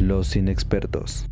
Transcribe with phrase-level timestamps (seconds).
[0.00, 1.29] Los inexpertos.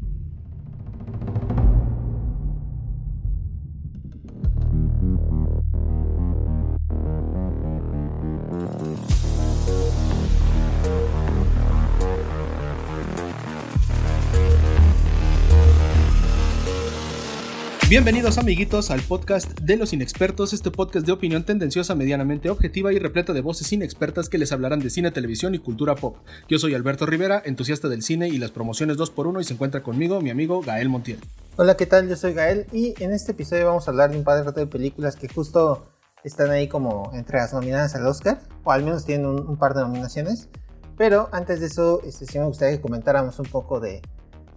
[17.89, 22.99] Bienvenidos amiguitos al podcast de los inexpertos, este podcast de opinión tendenciosa, medianamente objetiva y
[22.99, 26.19] repleta de voces inexpertas que les hablarán de cine, televisión y cultura pop.
[26.51, 30.21] Yo soy Alberto Rivera, entusiasta del cine y las promociones 2x1 y se encuentra conmigo
[30.21, 31.19] mi amigo Gael Montiel.
[31.57, 32.11] Hola, ¿qué tal?
[32.11, 35.17] Yo soy Gael y en este episodio vamos a hablar de un par de películas
[35.17, 35.87] que justo
[36.25, 39.81] están ahí como entre las nominadas al Oscar, o al menos tienen un, par de
[39.81, 40.51] nominaciones.
[40.99, 44.03] Pero antes de eso, este, sí me gustaría que comentáramos un poco de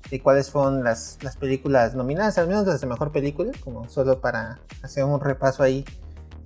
[0.09, 4.19] de cuáles fueron las, las películas nominadas, al menos las de mejor película, como solo
[4.19, 5.85] para hacer un repaso ahí.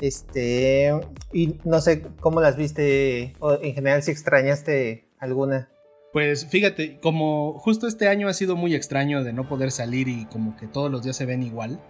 [0.01, 0.91] Este,
[1.31, 5.69] y no sé cómo las viste, o en general si extrañaste alguna.
[6.15, 10.25] Pues fíjate, como justo este año ha sido muy extraño de no poder salir y
[10.27, 11.81] como que todos los días se ven igual,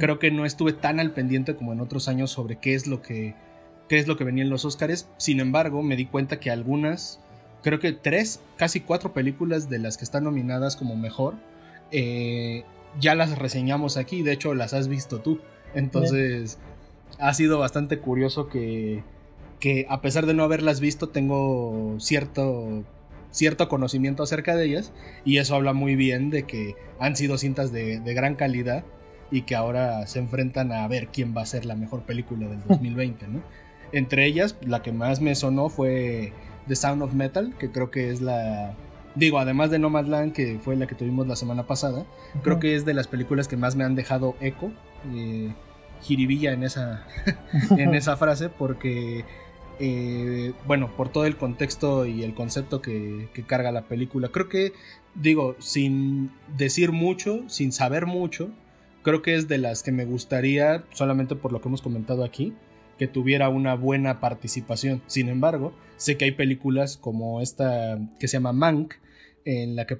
[0.00, 3.02] creo que no estuve tan al pendiente como en otros años sobre qué es lo
[3.02, 3.36] que,
[3.88, 5.08] qué es lo que venía en los Oscars.
[5.16, 7.20] Sin embargo, me di cuenta que algunas
[7.62, 11.34] creo que tres, casi cuatro películas de las que están nominadas como mejor,
[11.90, 12.64] eh,
[13.00, 15.40] ya las reseñamos aquí, de hecho las has visto tú.
[15.74, 16.58] Entonces,
[17.18, 19.02] ha sido bastante curioso que,
[19.60, 22.84] que a pesar de no haberlas visto, tengo cierto,
[23.30, 24.92] cierto conocimiento acerca de ellas
[25.24, 28.84] y eso habla muy bien de que han sido cintas de, de gran calidad
[29.30, 32.62] y que ahora se enfrentan a ver quién va a ser la mejor película del
[32.68, 33.42] 2020, ¿no?
[33.92, 36.32] Entre ellas, la que más me sonó fue
[36.68, 38.74] The Sound of Metal, que creo que es la...
[39.14, 42.06] Digo, además de Nomadland, que fue la que tuvimos la semana pasada,
[42.42, 44.70] creo que es de las películas que más me han dejado eco,
[45.12, 45.52] eh,
[46.02, 47.04] jiribilla en esa,
[47.76, 49.24] en esa frase, porque,
[49.80, 54.28] eh, bueno, por todo el contexto y el concepto que, que carga la película.
[54.28, 54.72] Creo que,
[55.16, 58.50] digo, sin decir mucho, sin saber mucho,
[59.02, 62.54] creo que es de las que me gustaría, solamente por lo que hemos comentado aquí,
[62.98, 65.02] que tuviera una buena participación.
[65.06, 68.94] Sin embargo, sé que hay películas como esta que se llama Mank,
[69.44, 69.98] en la que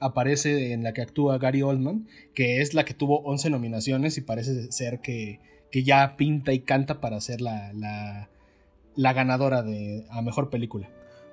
[0.00, 4.20] aparece, en la que actúa Gary Oldman, que es la que tuvo 11 nominaciones y
[4.20, 7.72] parece ser que, que ya pinta y canta para ser la,
[8.96, 10.88] la, ganadora de a mejor película.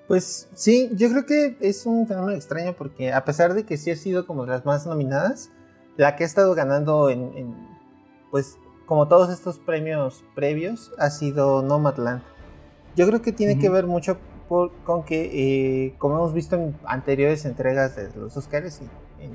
[0.08, 3.90] Pues sí, yo creo que es un fenómeno extraño porque a pesar de que sí
[3.90, 5.50] ha sido como las más nominadas,
[5.98, 7.56] la que ha estado ganando en, en
[8.30, 12.22] pues como todos estos premios previos, ha sido Nomadland.
[12.96, 17.46] Yo creo que tiene que ver mucho con que, eh, como hemos visto en anteriores
[17.46, 19.32] entregas de los Oscars y en,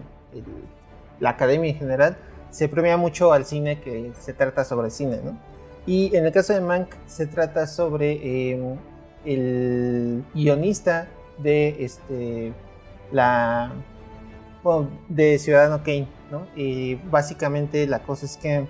[1.19, 2.17] la academia en general,
[2.51, 5.39] se premia mucho al cine que se trata sobre cine, ¿no?
[5.87, 8.77] Y en el caso de Mank se trata sobre em,
[9.25, 12.53] el guionista de este
[13.13, 13.73] la
[15.09, 16.47] de Ciudadano Kane, ¿no?
[16.55, 18.67] Y básicamente la cosa es que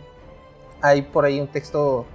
[0.83, 2.07] hay por ahí un texto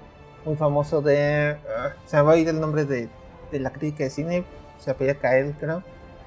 [0.46, 1.58] muy famoso de.
[1.78, 3.10] Ah, se me va a ir el nombre de,
[3.52, 4.46] de la crítica de cine,
[4.80, 5.84] se apellida Kael, creo.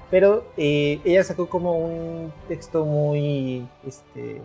[0.09, 3.67] Pero eh, ella sacó como un texto muy.
[3.85, 4.41] Este,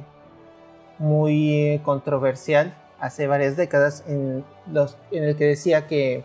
[0.98, 6.24] muy controversial hace varias décadas en, los, en el que decía que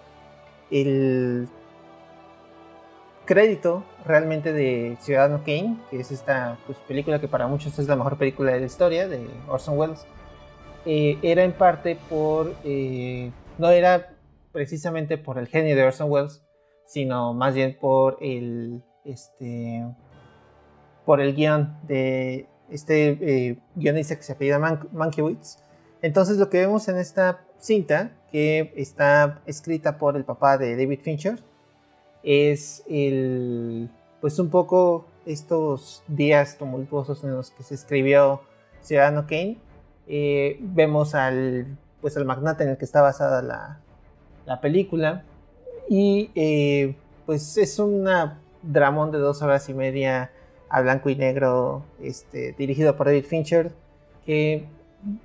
[0.72, 1.50] el
[3.26, 7.96] crédito realmente de Ciudadano Kane, que es esta pues, película que para muchos es la
[7.96, 10.06] mejor película de la historia de Orson Welles,
[10.86, 14.14] eh, era en parte por, eh, no era
[14.52, 16.42] precisamente por el genio de Orson Welles,
[16.86, 19.86] sino más bien por el, este,
[21.06, 25.58] por el guion de este eh, guionista que se apellida Man Mankiewicz.
[26.02, 31.00] Entonces lo que vemos en esta cinta, que está escrita por el papá de David
[31.02, 31.40] Fincher,
[32.24, 33.90] es el,
[34.22, 38.42] pues un poco estos días tumultuosos en los que se escribió
[38.82, 39.58] Ciudadano Kane
[40.10, 43.80] eh, vemos al, pues, al magnate en el que está basada la,
[44.46, 45.24] la película.
[45.88, 46.96] Y eh,
[47.26, 50.32] pues es una dramón de dos horas y media
[50.68, 53.72] a blanco y negro, este, dirigido por David Fincher,
[54.26, 54.66] que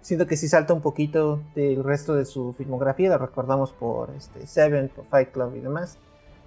[0.01, 4.47] siento que sí salta un poquito del resto de su filmografía, lo recordamos por este,
[4.47, 5.99] Seven, por Fight Club y demás.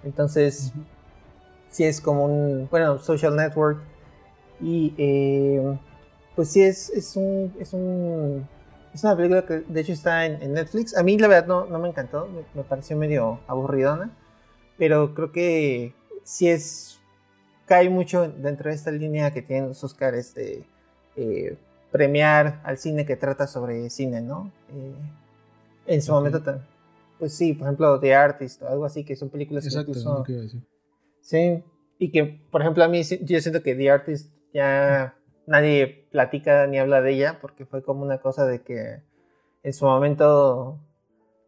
[0.02, 0.72] Entonces,
[1.70, 3.80] sí es como un, bueno, social network.
[4.60, 5.78] Y eh,
[6.38, 8.46] pues sí, es, es, un, es, un,
[8.94, 10.96] es una película que de hecho está en, Netflix.
[10.96, 14.16] A mí la verdad no, no me encantó, me, pareció medio aburridona,
[14.76, 17.00] pero creo que sí es,
[17.66, 20.64] cae mucho dentro de esta línea que tienen los Oscars de
[21.16, 21.56] eh,
[21.90, 24.52] premiar al cine que trata sobre cine, ¿no?
[24.70, 24.94] Eh,
[25.88, 26.64] en su momento momento,
[27.18, 30.24] pues sí, por ejemplo, The Artist o algo así, que son películas Exacto, que incluso...
[31.20, 31.64] Sí,
[31.98, 35.17] y que, por ejemplo, a mí yo siento que The Artist ya
[35.48, 39.02] nadie platica ni habla de ella porque fue como una cosa de que
[39.62, 40.78] en su momento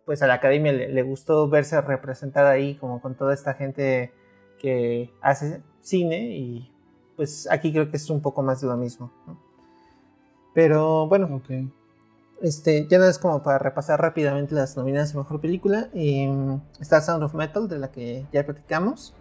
[0.07, 4.13] pues a la academia le, gustó verse representada ahí como con toda esta gente
[4.59, 6.73] que hace cine y
[7.15, 9.13] pues aquí creo que es un poco más de lo mismo.
[10.55, 11.41] Pero bueno,
[12.41, 15.91] este, ya no es como para repasar rápidamente las nominadas a Mejor Película.
[15.93, 19.15] Em, está Sound of Metal, de la que ya platicamos.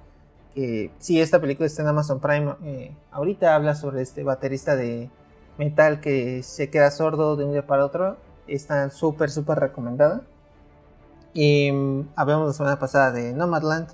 [0.53, 2.55] Que sí, esta película está en Amazon Prime.
[2.63, 5.09] Eh, ahorita habla sobre este baterista de
[5.57, 8.17] metal que se queda sordo de un día para otro.
[8.47, 10.21] Está súper, súper recomendada.
[11.35, 13.89] Eh, hablamos la semana pasada de Nomadland.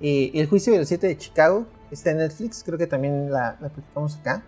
[0.00, 2.62] El juicio del 7 de Chicago está en Netflix.
[2.64, 4.44] Creo que también la, la platicamos acá.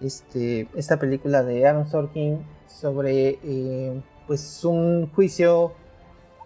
[0.00, 5.72] Este, esta película de Aaron Sorkin sobre eh, pues un juicio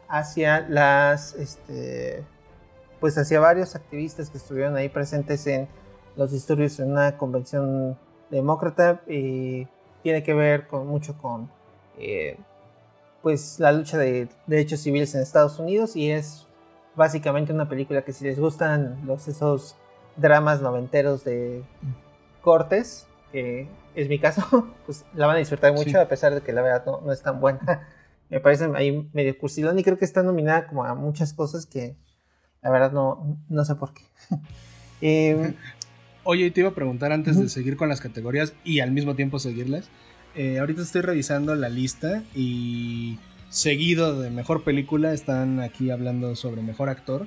[0.09, 2.25] hacia las este,
[3.05, 5.69] pues hacia varios activistas que estuvieron ahí presentes en
[6.17, 7.99] los disturbios en una convención
[8.31, 9.69] demócrata y
[10.03, 11.51] tiene que ver con mucho con
[11.99, 12.39] eh,
[13.21, 16.47] pues la lucha de derechos civiles en Estados Unidos y es
[16.95, 19.77] básicamente una película que si les gustan los esos
[20.17, 21.63] dramas noventeros de
[22.41, 26.55] cortes que es mi caso, pues la van a disfrutar mucho, a pesar de que
[26.55, 27.87] la verdad no, es tan buena.
[28.31, 31.99] Me parece ahí medio cursilón y creo que está nominada como a muchas cosas que
[32.65, 34.03] la verdad no, no sé por qué.
[35.01, 35.55] Em,
[36.27, 39.39] Oye, te iba a preguntar antes de seguir con las categorías y al mismo tiempo
[39.39, 39.91] seguirlas.
[40.35, 43.19] Eh, ahorita estoy revisando la lista y
[43.51, 47.27] seguido de mejor película están aquí hablando sobre mejor actor.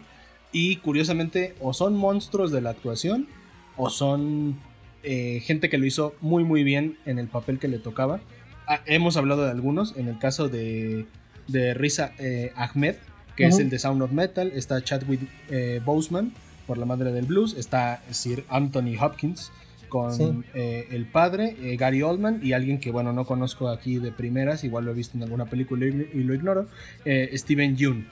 [0.52, 3.28] Y curiosamente, o son monstruos de la actuación
[3.76, 4.58] o son
[5.04, 8.20] eh, gente que lo hizo muy muy bien en el papel que le tocaba.
[8.68, 11.06] Ah, hemos hablado de algunos, en el caso de,
[11.48, 12.96] de Risa eh, Ahmed,
[13.38, 16.34] que es el de Sound of Metal, está Chadwick eh, Boseman
[16.66, 19.52] por la madre del blues, está Sir Anthony Hopkins
[19.88, 24.84] con el padre, Gary Oldman y alguien que bueno no conozco aquí de primeras, igual
[24.84, 26.68] lo he visto en alguna película y, lo ignoro,
[27.06, 28.06] Steven Yeun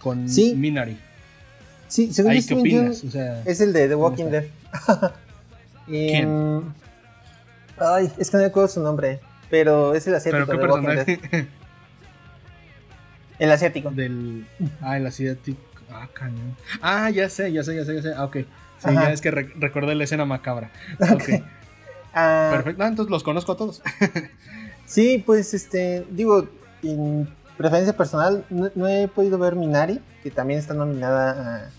[0.00, 0.26] con
[0.56, 0.98] Minari.
[1.86, 3.04] Sí, según ¿qué opinas?
[3.44, 4.46] es el de The Walking Dead.
[5.86, 6.62] ¿Quién?
[7.78, 9.20] Ay, es que no recuerdo su nombre,
[9.50, 10.46] pero es el asiático.
[10.46, 11.48] ¿Pero qué personaje?
[13.38, 13.90] El asiático.
[13.90, 14.46] Del...
[14.80, 15.60] Ah, el asiático.
[15.90, 16.56] Ah, cañón.
[16.80, 18.14] Ah, ya sé, ya sé, ya sé, ya sé.
[18.16, 18.36] Ah, ok.
[18.78, 20.70] Sí, ya es que recordé la escena macabra.
[21.12, 21.42] Ok.
[22.14, 22.50] Ah.
[22.52, 22.82] Perfecto.
[22.82, 23.82] Ah, entonces los conozco a todos.
[24.86, 26.46] sí, pues este, digo,
[26.82, 31.70] en preferencia personal, no, he podido ver Minari, que también está nominada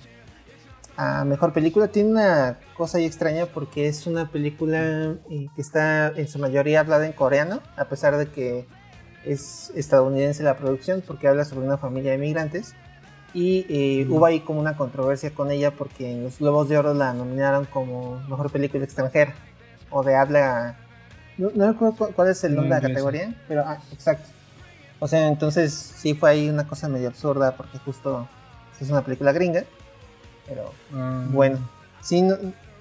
[0.97, 1.88] a Mejor Película.
[1.88, 6.79] Tiene una cosa ahí extraña porque es una película eh, que está en su mayoría
[6.79, 8.65] hablada en coreano, a pesar de que
[9.25, 12.75] es estadounidense la producción, porque habla sobre una familia de migrantes.
[13.33, 16.93] Y eh, hubo ahí como una controversia con ella porque en los Globos de Oro
[16.93, 19.33] la nominaron como Mejor Película Extranjera
[19.89, 20.77] o de habla...
[21.39, 24.29] No, recuerdo cuál es el nombre de la categoría, pero ah, exacto.
[24.99, 28.27] O sea, entonces sí fue ahí una cosa medio absurda porque justo
[28.79, 29.63] es una película gringa
[30.47, 31.25] pero ah.
[31.29, 31.57] bueno,
[32.01, 32.23] sí,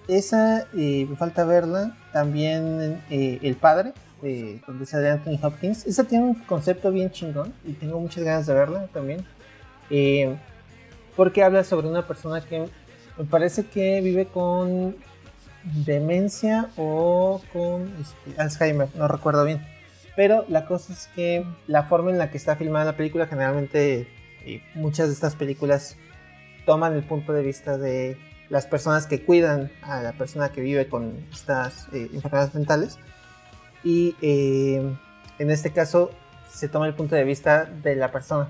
[0.09, 1.97] esa eh, me falta verla.
[2.13, 5.87] También eh, El Padre, eh, donde sale Anthony Hopkins.
[5.87, 9.25] Esa tiene un concepto bien chingón y tengo muchas ganas de verla también.
[11.17, 12.67] porque habla sobre una persona que
[13.19, 14.97] me parece que vive con
[15.65, 19.61] demencia o con este, Alzheimer, no recuerdo bien.
[20.17, 24.09] Pero la cosa es que la forma en la que está filmada la película, generalmente
[24.75, 25.97] muchas de estas películas
[26.67, 28.17] toman el punto de vista de
[28.49, 32.99] las personas que cuidan a la persona que vive con estas eh, enfermedades mentales.
[33.85, 34.97] Y eh,
[35.39, 36.11] en este caso
[36.49, 38.49] se toma el punto de vista de la persona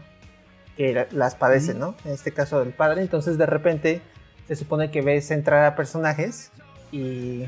[0.77, 1.95] que las padece, ¿no?
[2.05, 3.03] En este caso del padre.
[3.03, 4.03] Entonces de repente
[4.49, 6.51] se supone que ves entrar a personajes
[6.91, 7.47] y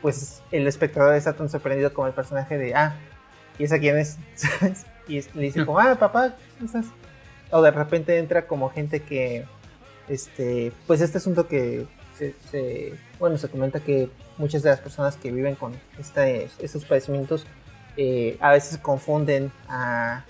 [0.00, 2.96] pues el espectador está tan sorprendido como el personaje de, ah,
[3.58, 4.18] ¿y esa quién es?
[5.08, 6.86] y le dice como, ah, papá, ¿cómo estás?
[7.50, 9.46] O de repente entra como gente que
[10.08, 15.32] este, pues este asunto que se, bueno, se comenta que muchas de las personas que
[15.32, 17.46] viven con este, estos padecimientos
[17.96, 20.24] eh, a veces confunden a,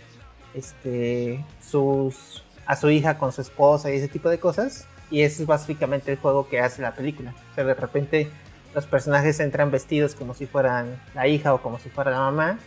[0.55, 4.87] este, sus, a su hija con su esposa y ese tipo de cosas.
[5.11, 7.35] Y ese es básicamente el juego que hace la película.
[7.53, 8.31] O sea, de repente
[8.75, 12.59] los personajes entran vestidos como si fueran la hija o como si fuera la mamá.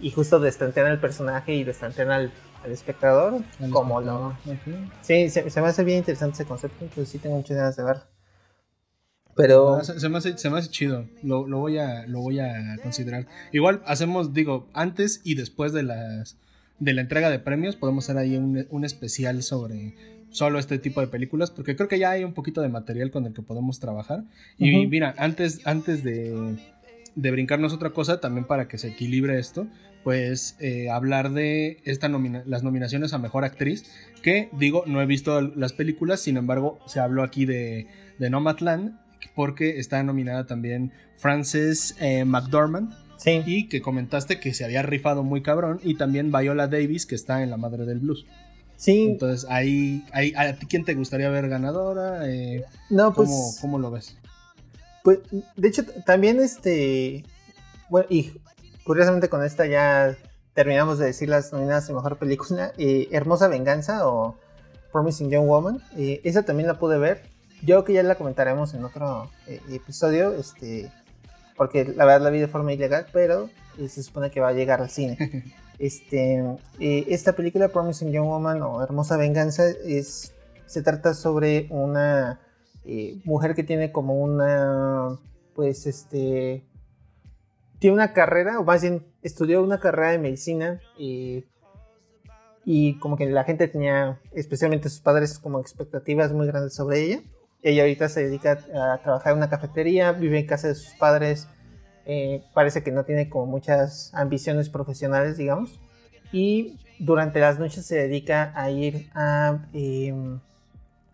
[0.00, 2.32] Y justo destantean al personaje y destantean al,
[2.64, 4.36] al espectador como lo...
[5.02, 8.02] Sí, se, me hace bien interesante ese concepto, entonces sí tengo muchas ganas de verlo.
[9.36, 9.82] Pero...
[9.82, 13.26] se, me hace, se, me hace, chido, lo, lo, voy a, lo voy a considerar.
[13.52, 16.36] Igual hacemos, digo, antes y después de las
[16.78, 19.94] de la entrega de premios, podemos hacer ahí un, un especial sobre
[20.30, 23.24] solo este tipo de películas, porque creo que ya hay un poquito de material con
[23.26, 24.24] el que podemos trabajar.
[24.58, 26.56] Y mira, antes, antes de,
[27.14, 29.68] de, brincarnos otra cosa, también para que se equilibre esto,
[30.02, 33.84] pues eh, hablar de esta las nominaciones a Mejor Actriz,
[34.22, 37.86] que digo, no he visto las películas, sin embargo, se habló aquí de,
[38.18, 38.98] de Nomadland,
[39.34, 42.92] porque está nominada también Frances eh, McDormand.
[43.16, 43.42] Sí.
[43.46, 45.80] Y que comentaste que se había rifado muy cabrón.
[45.82, 48.26] Y también Viola Davis, que está en La Madre del Blues.
[48.76, 49.06] Sí.
[49.10, 52.28] Entonces, ahí, ahí ¿a ti quién te gustaría ver ganadora?
[52.28, 53.58] Eh, no, pues.
[53.60, 54.16] ¿cómo, lo ves?
[55.02, 55.20] Pues,
[55.56, 57.24] de hecho, también este.
[57.88, 58.32] Bueno, y
[58.84, 60.16] curiosamente con esta ya
[60.54, 62.72] terminamos de decir las nominadas de mejor película.
[62.78, 64.36] Eh, Hermosa Venganza o
[64.92, 65.82] Promising Young Woman.
[65.96, 67.22] Eh, esa también la pude ver.
[67.64, 69.30] Yo creo que ya la comentaremos en otro
[69.70, 70.34] episodio.
[70.34, 70.90] Este.
[71.56, 74.80] Porque la verdad la vi de forma ilegal, pero se supone que va a llegar
[74.80, 75.18] al cine.
[75.78, 76.38] Este,
[76.78, 80.32] eh, esta película, Promising Young Woman o Hermosa Venganza, es,
[80.66, 82.40] se trata sobre una
[82.84, 85.18] eh, mujer que tiene como una,
[85.54, 86.64] pues, este,
[87.80, 91.44] tiene una carrera, o más bien estudió una carrera de medicina y,
[92.64, 97.22] y como que la gente tenía, especialmente sus padres, como expectativas muy grandes sobre ella.
[97.64, 101.48] Ella ahorita se dedica a trabajar en una cafetería, vive en casa de sus padres,
[102.04, 105.80] eh, parece que no tiene como muchas ambiciones profesionales, digamos.
[106.30, 110.40] Y durante las noches se dedica a ir a, em,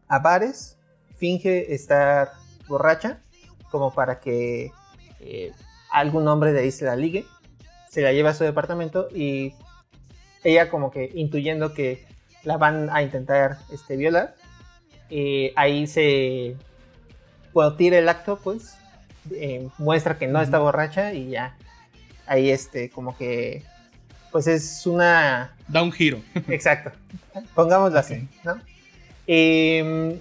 [0.08, 0.76] bares,
[1.14, 2.30] finge estar
[2.66, 3.20] borracha,
[3.70, 4.72] como para que
[5.20, 5.52] eh,
[5.92, 7.26] algún hombre de ahí se la ligue,
[7.88, 9.54] se la lleva a su departamento y
[10.42, 12.04] ella como que intuyendo que
[12.42, 14.34] la van a intentar este, violar,
[15.10, 16.56] eh, ahí se,
[17.52, 18.76] cuando tira el acto, pues
[19.32, 21.56] eh, muestra que no está borracha y ya.
[22.26, 23.64] Ahí este como que
[24.30, 26.20] pues es una da un giro.
[26.48, 26.92] Exacto.
[27.54, 28.60] Pongámoslo así ¿no?
[29.26, 30.18] Em,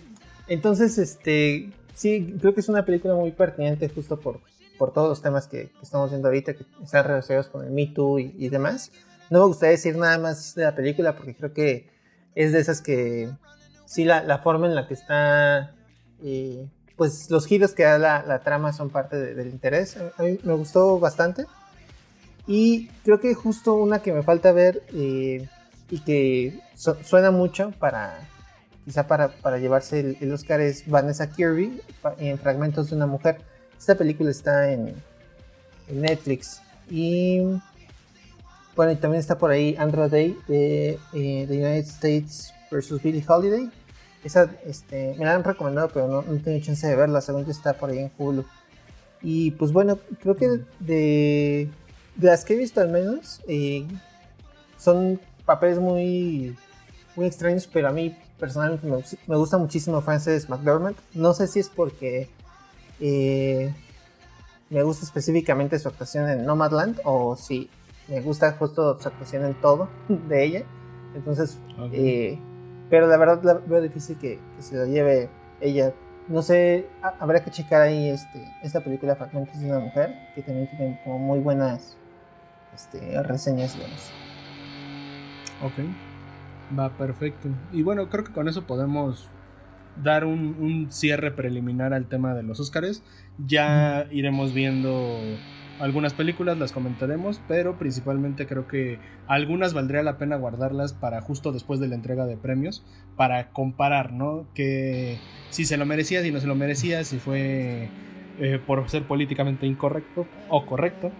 [0.48, 4.40] entonces este sí creo que es una película muy pertinente justo por
[4.80, 8.20] por todos los temas que, estamos viendo ahorita que están relacionados con el Me Too
[8.20, 8.92] y, demás.
[9.30, 11.90] No me gustaría decir nada más de la película porque creo que
[12.34, 13.30] es de esas que
[13.90, 15.74] sí la, la forma en la que está
[16.24, 19.98] eh, pues los giros que da la, trama son parte del interés.
[20.18, 21.46] A mí me gustó bastante.
[22.46, 25.48] Y creo que justo una que me falta ver eh,
[25.90, 28.20] y que suena mucho para
[28.86, 31.82] quizá para, para llevarse el, Oscar es Vanessa Kirby
[32.20, 33.38] en Fragmentos de una Mujer.
[33.78, 34.94] Esta película está en,
[35.90, 36.62] Netflix.
[36.90, 37.40] Y
[38.76, 43.24] bueno, y también está por ahí Andrew Day de eh, The United States versus Billie
[43.28, 43.70] Holiday.
[44.24, 47.22] Esa este, me la han recomendado, pero no, no tengo chance de verla.
[47.22, 48.46] Según que está por ahí en Hulu.
[49.22, 50.48] Y pues bueno, creo que
[50.80, 51.70] de,
[52.16, 53.86] de las que he visto al menos, eh,
[54.78, 56.56] son papeles muy,
[57.16, 58.88] muy extraños, pero a mí personalmente
[59.28, 60.96] me, gusta muchísimo Frances McDormand.
[61.14, 62.30] No sé si es porque
[63.00, 63.74] eh,
[64.70, 67.70] me gusta específicamente su actuación en Nomadland o si
[68.08, 70.64] me gusta justo su actuación en todo de ella.
[71.16, 71.58] Entonces,
[71.92, 72.40] eh,
[72.90, 75.30] pero la verdad veo difícil que, se lo lleve
[75.62, 75.94] ella.
[76.28, 76.88] No sé,
[77.20, 81.18] habrá que checar ahí este, esta película Fragmentos de una mujer, que también tiene como
[81.18, 81.98] muy buenas
[82.74, 84.12] este, reseñas, digamos.
[85.64, 87.50] Ok, va perfecto.
[87.72, 89.28] Y bueno, creo que con eso podemos
[90.02, 93.04] dar un, cierre preliminar al tema de los Óscares.
[93.46, 95.20] Ya iremos viendo
[95.80, 101.52] algunas películas las comentaremos, pero principalmente creo que algunas valdría la pena guardarlas para justo
[101.52, 102.84] después de la entrega de premios,
[103.16, 104.46] para comparar, ¿no?
[104.54, 105.18] Que
[105.50, 107.90] si se lo merecía, si no se lo merecía, si fue
[108.40, 111.12] eh, por ser políticamente incorrecto o correcto,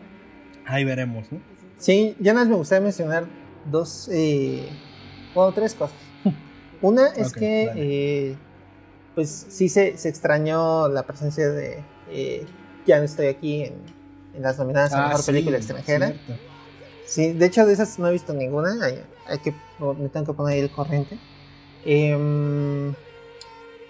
[0.66, 1.40] ahí veremos, ¿no?
[1.78, 3.26] Sí, ya más me gustaría mencionar
[3.72, 4.68] dos, eh,
[5.34, 5.98] bueno, tres cosas.
[6.82, 8.36] Una es que, eh,
[9.16, 11.82] pues sí se, se, extrañó la presencia de,
[12.86, 13.99] ya no estoy aquí en
[14.40, 16.14] en las nominadas a ah, Mejor Película Extranjera.
[17.06, 20.54] Sí, de hecho de esas no he visto ninguna, hay, que, me tengo que poner
[20.56, 21.18] ahí el corriente.
[21.84, 22.94] Em,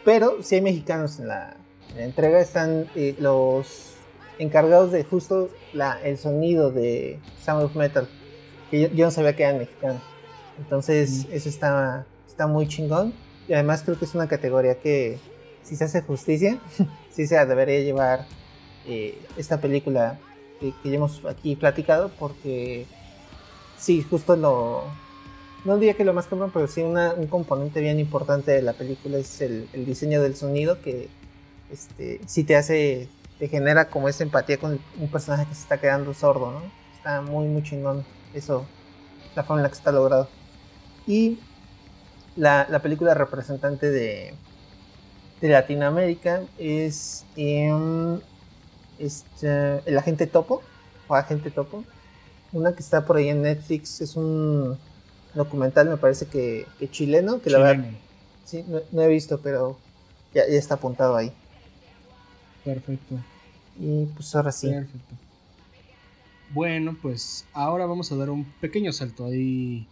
[0.04, 1.56] pero si hay mexicanos en la,
[1.98, 3.94] entrega, están eh, los
[4.40, 8.08] encargados de justo la, el sonido de Sound of Metal,
[8.72, 10.02] que yo, no sabía que eran mexicanos.
[10.58, 11.34] Entonces mm.
[11.34, 13.14] eso está, está muy chingón.
[13.48, 15.20] Y además creo que es una categoría que
[15.62, 16.60] si se hace justicia,
[17.12, 18.26] sí se debería llevar
[18.88, 20.18] eh, esta película
[20.60, 22.86] que, ya hemos aquí platicado, porque
[23.78, 24.84] sí, justo lo,
[25.66, 29.18] no diría que lo más común, pero sí un componente bien importante de la película
[29.18, 31.10] es el, diseño del sonido que
[31.72, 35.80] este, sí te hace, te genera como esa empatía con un personaje que se está
[35.80, 36.62] quedando sordo, ¿no?
[36.96, 38.66] Está muy, muy chingón eso,
[39.36, 40.28] la forma en la que está logrado.
[41.08, 41.40] Y
[42.36, 44.34] la, película representante de,
[45.42, 47.26] de Latinoamérica es
[49.00, 50.62] este, El Agente Topo,
[51.08, 51.84] o Agente Topo,
[52.52, 54.78] una que está por ahí en Netflix, es un
[55.34, 57.86] documental, me parece que, chileno, que la verdad,
[58.46, 59.78] sí, no, he visto, pero
[60.34, 61.32] ya, ya está apuntado ahí.
[62.66, 63.16] Perfecto.
[63.80, 64.70] Y pues ahora sí.
[64.70, 65.16] Perfecto.
[66.52, 69.88] Bueno, pues ahora vamos a dar un pequeño salto ahí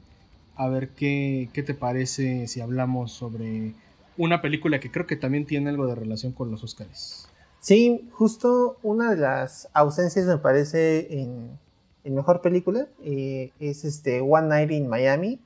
[0.56, 3.74] a ver qué, qué te parece si hablamos sobre
[4.18, 7.27] una película que creo que también tiene algo de relación con los Oscars.
[7.68, 11.60] Sí, justo una de las ausencias me parece en,
[12.06, 15.42] mejor película eh, es este One Night in Miami.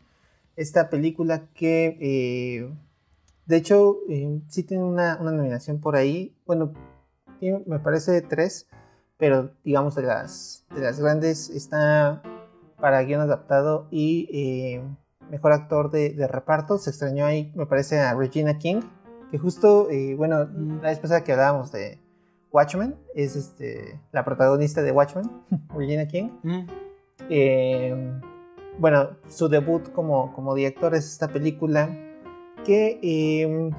[0.56, 2.72] Esta película que eh,
[3.48, 6.36] de hecho eh, sí tiene una, una, nominación por ahí.
[6.46, 6.74] Bueno,
[7.66, 8.68] me parece tres,
[9.18, 12.22] pero digamos de las, de las grandes está
[12.80, 14.80] para guion adaptado y
[15.32, 16.78] mejor actor de, reparto.
[16.78, 18.82] Se extrañó ahí, me parece, a Regina King,
[19.32, 19.88] que justo,
[20.18, 20.48] bueno,
[20.84, 22.00] la vez pasada que hablábamos de
[22.52, 25.30] Watchmen, es este, la protagonista de Watchmen,
[25.76, 26.30] Regina King.
[26.44, 26.68] Mm.
[27.30, 28.22] Eh,
[28.78, 31.90] bueno, su debut como, como director es esta película
[32.66, 33.72] que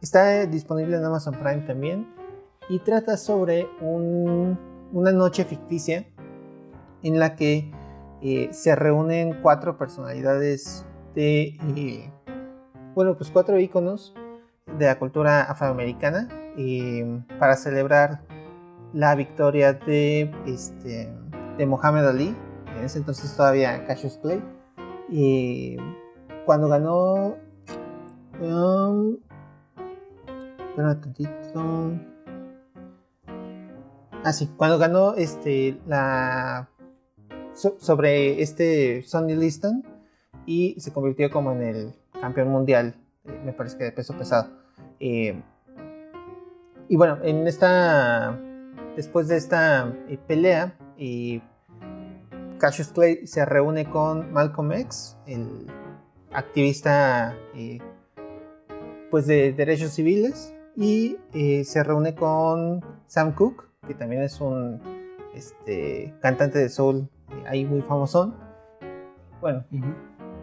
[0.00, 2.06] está disponible en Amazon Prime también
[2.68, 6.06] y trata sobre una noche ficticia
[7.02, 7.70] en la que
[8.22, 12.12] eh, se reúnen cuatro personalidades de, eh,
[12.94, 14.14] bueno, pues cuatro íconos
[14.78, 18.20] de la cultura afroamericana eh, para celebrar
[18.92, 21.12] la victoria de, este,
[21.56, 22.34] de Muhammad Ali,
[22.76, 24.42] en ese entonces todavía Cassius Clay,
[26.44, 27.36] cuando ganó...
[28.40, 29.16] Um,
[30.76, 31.30] un tantito.
[34.24, 36.68] Ah, sí, cuando ganó este, la,
[37.54, 39.82] sobre este Sonny Liston
[40.46, 44.50] y se convirtió como en el campeón mundial, eh, me parece que de peso pesado.
[44.98, 45.42] Eh,
[46.90, 48.38] y bueno, en esta,
[48.96, 50.76] después de esta eh, pelea,
[52.58, 55.66] Cassius Clay se reúne con Malcolm X, el
[56.32, 57.34] activista
[59.10, 61.16] pues de derechos civiles, y
[61.64, 64.80] se reúne con Sam Cooke, que también es un
[65.34, 68.34] este, cantante de soul eh, ahí muy famosón.
[69.40, 69.64] Bueno,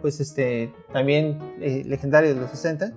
[0.00, 2.92] pues este, también eh, legendario de los 60.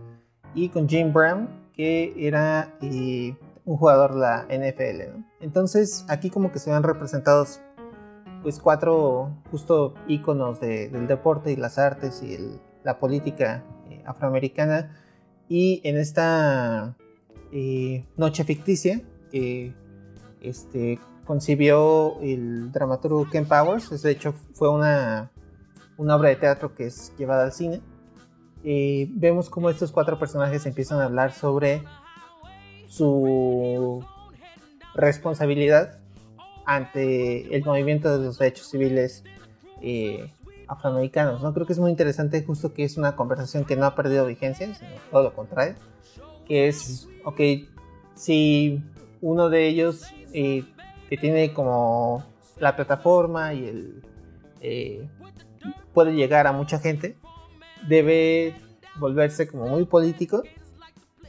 [0.53, 1.47] Y con Jim Brown,
[1.83, 5.23] era eh, un jugador de la NFL.
[5.39, 7.61] Entonces, aquí como que se ven representados
[8.43, 12.37] pues cuatro justo íconos del deporte y las artes y
[12.83, 13.63] la política
[14.05, 14.97] afroamericana.
[15.47, 16.95] Y en esta
[18.17, 19.73] noche ficticia, que
[20.41, 24.01] este, concibió el dramaturgo Ken Powers.
[24.01, 25.31] De hecho, fue una,
[25.97, 27.81] una obra de teatro que es llevada al cine.
[28.63, 31.83] Y vemos cómo estos cuatro personajes empiezan a hablar sobre
[32.87, 34.05] su
[34.93, 35.99] responsabilidad
[36.65, 39.23] ante el movimiento de los derechos civiles
[39.81, 40.31] eh,
[40.67, 41.41] afroamericanos.
[41.41, 41.53] ¿no?
[41.53, 44.73] Creo que es muy interesante justo que es una conversación que no ha perdido vigencia,
[44.75, 45.75] sino todo lo contrario,
[46.47, 47.39] que es, ok,
[48.15, 48.83] si
[49.21, 50.63] uno de ellos eh,
[51.09, 52.23] que tiene como
[52.57, 54.01] la plataforma y el
[54.61, 55.09] eh,
[55.93, 57.17] puede llegar a mucha gente,
[57.87, 58.55] debe
[58.99, 60.43] volverse como muy político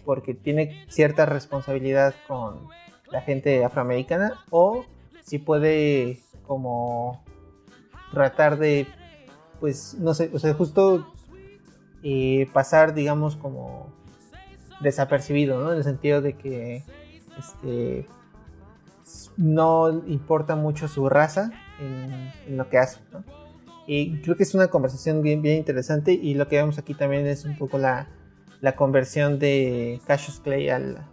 [0.04, 2.68] porque tiene cierta responsabilidad con
[3.10, 4.84] la gente afroamericana o
[5.22, 7.24] si puede como
[8.12, 8.86] tratar de
[9.60, 11.12] pues no sé, o sea, justo
[12.02, 13.92] eh, pasar digamos como
[14.80, 15.70] desapercibido, ¿no?
[15.70, 16.82] En el sentido de que
[17.38, 18.06] este,
[19.36, 23.00] no importa mucho su raza en, lo que hace.
[23.86, 27.26] Y creo que es una conversación bien, bien interesante y lo que vemos aquí también
[27.26, 28.08] es un poco la,
[28.76, 31.04] conversión de Cassius Clay al,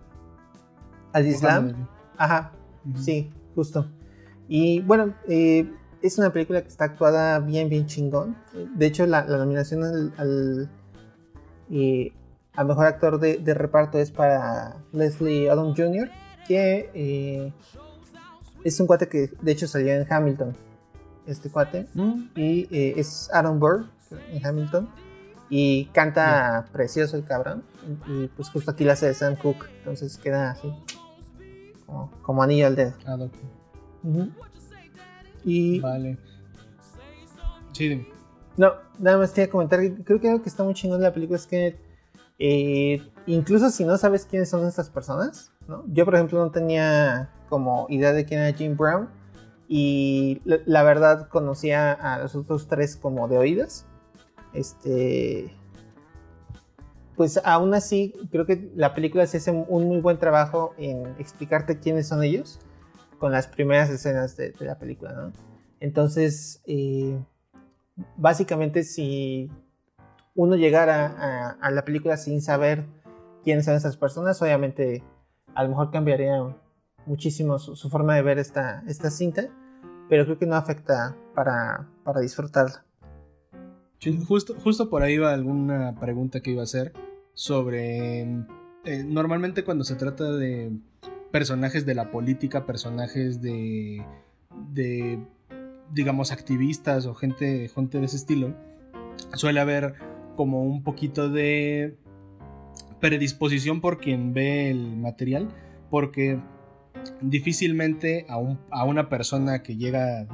[1.14, 1.88] al Islam.
[2.18, 2.52] Ajá,
[2.96, 3.88] sí, justo.
[4.48, 8.38] Y bueno, eh, es una película que está actuada bien, bien chingón.
[8.76, 10.70] De hecho, la, nominación al, al,
[11.72, 12.14] eh,
[12.66, 16.10] mejor actor de, de, reparto es para Leslie Odom Jr.,
[16.48, 17.54] que eh,
[18.64, 20.56] es un cuate que de hecho salió en Hamilton,
[21.32, 22.30] este cuate, mm.
[22.36, 23.86] y eh, es Aaron Burr
[24.32, 24.90] en Hamilton,
[25.50, 27.64] y canta precioso el cabrón,
[28.08, 30.72] y, pues justo aquí la hace de Sam Cooke, entonces queda así,
[32.22, 32.94] como, anillo al dedo.
[33.06, 33.18] Ah,
[35.44, 35.80] Y...
[35.80, 36.18] Vale.
[37.72, 38.06] Sí,
[38.58, 41.08] No, nada más te iba a comentar, creo que algo que está muy chingón de
[41.08, 41.78] la película es que
[42.40, 45.84] eh, incluso si no sabes quiénes son estas personas, ¿no?
[45.88, 49.10] Yo por ejemplo no tenía como idea de quién era Jim Brown.
[49.72, 53.86] Y la, verdad conocía a los otros tres como de oídas.
[54.52, 55.56] Este.
[57.16, 61.78] pues aún así creo que la película se hace un muy buen trabajo en explicarte
[61.78, 62.60] quiénes son ellos
[63.20, 65.34] con las primeras escenas de, la película, ¿no?
[65.80, 67.20] Entonces, eh,
[68.18, 69.52] básicamente si
[70.36, 72.86] uno llegara a, la película sin saber
[73.44, 75.04] quiénes son esas personas, obviamente
[75.54, 76.56] a lo mejor cambiaría
[77.06, 79.50] muchísimo su, forma de ver esta, esta cinta,
[80.10, 82.84] pero creo que no afecta para, para disfrutarla.
[84.28, 86.94] justo, justo por ahí va alguna pregunta que iba a hacer
[87.34, 88.22] sobre...
[88.86, 90.72] Eh, normalmente cuando se trata de
[91.32, 94.04] personajes de la política, personajes de,
[94.72, 95.20] de
[95.94, 98.56] digamos, activistas o gente, gente de ese estilo,
[99.34, 99.94] suele haber
[100.36, 101.98] como un poquito de
[103.00, 105.50] predisposición por quien ve el material,
[105.90, 106.40] porque
[107.22, 108.36] difícilmente a,
[108.72, 110.28] a, una persona que llega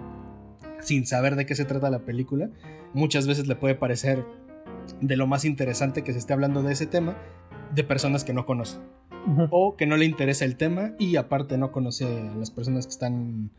[0.81, 2.49] sin saber de qué se trata la película,
[2.93, 4.25] muchas veces le puede parecer
[5.01, 7.17] de lo más interesante que se esté hablando de ese tema
[7.73, 8.81] de personas que no conocen
[9.49, 12.91] o que no le interesa el tema y aparte no conoce a las personas que
[12.91, 13.49] están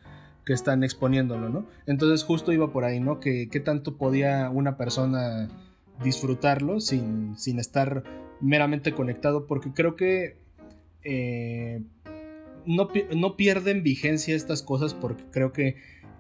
[0.45, 1.67] que están exponiéndolo, ¿no?
[1.87, 3.19] Entonces justo iba por ahí, ¿no?
[3.19, 5.49] Que qué tanto podía una persona
[6.05, 8.05] disfrutarlo sin, sin estar
[8.41, 10.37] meramente conectado, porque creo que
[11.03, 11.83] eh,
[12.67, 15.77] no, no, pierden vigencia estas cosas porque creo que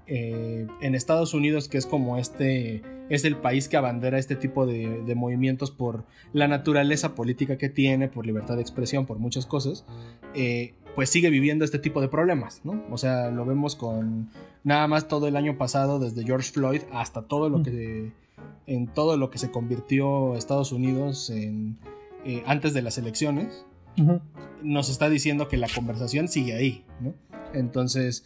[0.06, 4.66] eh, en Estados Unidos, que es como este, es el país que abandera este tipo
[4.66, 9.85] de, movimientos por la naturaleza política que tiene, por libertad de expresión, por muchas cosas,
[10.35, 12.85] eh, pues sigue viviendo este tipo de problemas, ¿no?
[12.90, 14.30] O sea, lo vemos con
[14.64, 18.12] nada más todo el año pasado, desde George Floyd hasta todo lo que,
[18.66, 21.78] en todo lo que se convirtió Estados Unidos en,
[22.24, 23.66] eh, antes de las elecciones,
[24.62, 27.14] nos está diciendo que la conversación sigue ahí, ¿no?
[27.54, 28.24] Entonces,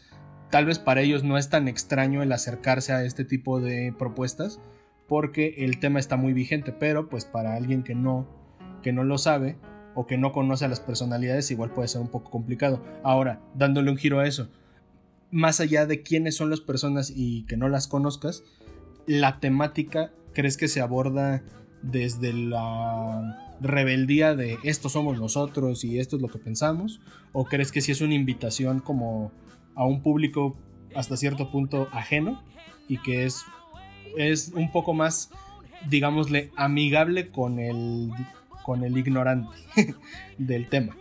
[0.50, 4.61] tal vez para ellos no es tan extraño el acercarse a este tipo de propuestas
[5.09, 8.28] porque el tema está muy vigente, pero pues para alguien que no
[8.83, 9.56] que no lo sabe
[9.94, 12.83] o que no conoce a las personalidades igual puede ser un poco complicado.
[13.02, 14.48] Ahora, dándole un giro a eso,
[15.30, 18.42] más allá de quiénes son las personas y que no las conozcas,
[19.06, 21.42] la temática crees que se aborda
[21.83, 27.01] desde la rebeldía de esto somos nosotros y esto es lo que pensamos?
[27.33, 29.33] ¿O crees que si es una invitación como
[29.75, 30.57] a un público
[30.94, 32.42] hasta cierto punto ajeno
[32.88, 33.44] y que es,
[34.16, 35.31] es un poco más,
[35.88, 38.11] digámosle, amigable con el,
[38.64, 39.57] con el ignorante
[40.38, 40.96] del tema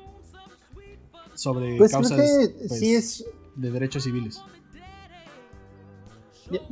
[1.34, 2.19] sobre pues causas
[2.67, 4.41] pues, de derechos civiles.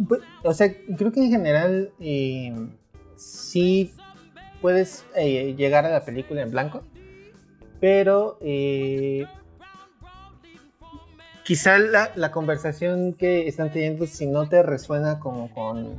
[0.07, 2.53] Pues, o sea, creo que en general eh,
[3.15, 3.93] sí
[4.61, 6.83] puedes eh, llegar a la película en blanco,
[7.79, 9.25] pero eh,
[11.43, 15.97] quizá la, conversación que están teniendo, si no te resuena como con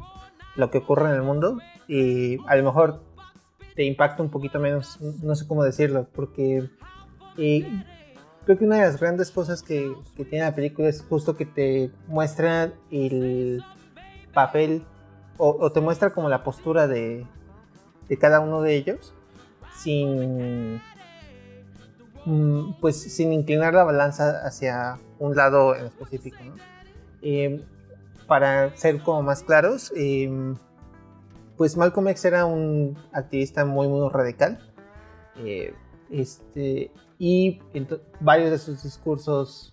[0.57, 3.03] lo que ocurre en el mundo, y a lo mejor
[3.75, 6.69] te impacta un poquito menos, no sé cómo decirlo, porque
[7.37, 11.91] creo que una de las grandes cosas que, tiene la película es justo que te
[12.07, 13.63] muestra el
[14.35, 14.85] papel
[15.37, 17.25] o, te muestra como la postura de,
[18.09, 19.15] de cada uno de ellos
[19.77, 20.81] sin
[22.25, 26.39] mm, pues sin inclinar la balanza hacia un lado en específico.
[27.23, 27.63] Em,
[28.27, 30.57] para ser como más claros, em,
[31.57, 34.59] pues Malcolm X era un activista muy, muy radical.
[35.39, 35.75] Eh,
[36.11, 37.61] este, y
[38.21, 39.73] varios de sus discursos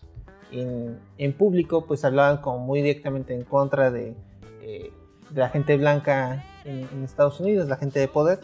[0.52, 4.16] en, público pues hablaban como muy directamente en contra de,
[4.62, 4.92] eh,
[5.34, 8.40] la gente blanca en, Estados Unidos, la gente de poder.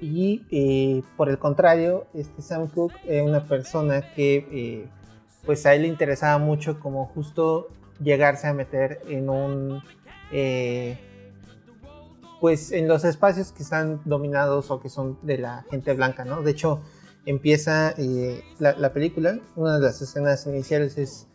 [0.00, 4.88] Y eh, por el contrario, este Sam Cooke era una persona que
[5.46, 7.68] pues a él le interesaba mucho como justo
[8.02, 9.82] llegarse a meter en un...
[10.32, 10.98] Eh,
[12.40, 16.42] pues en los espacios que están dominados o que son de la gente blanca, ¿no?
[16.42, 16.82] De hecho,
[17.24, 21.28] empieza eh, la, película, una de las escenas iniciales es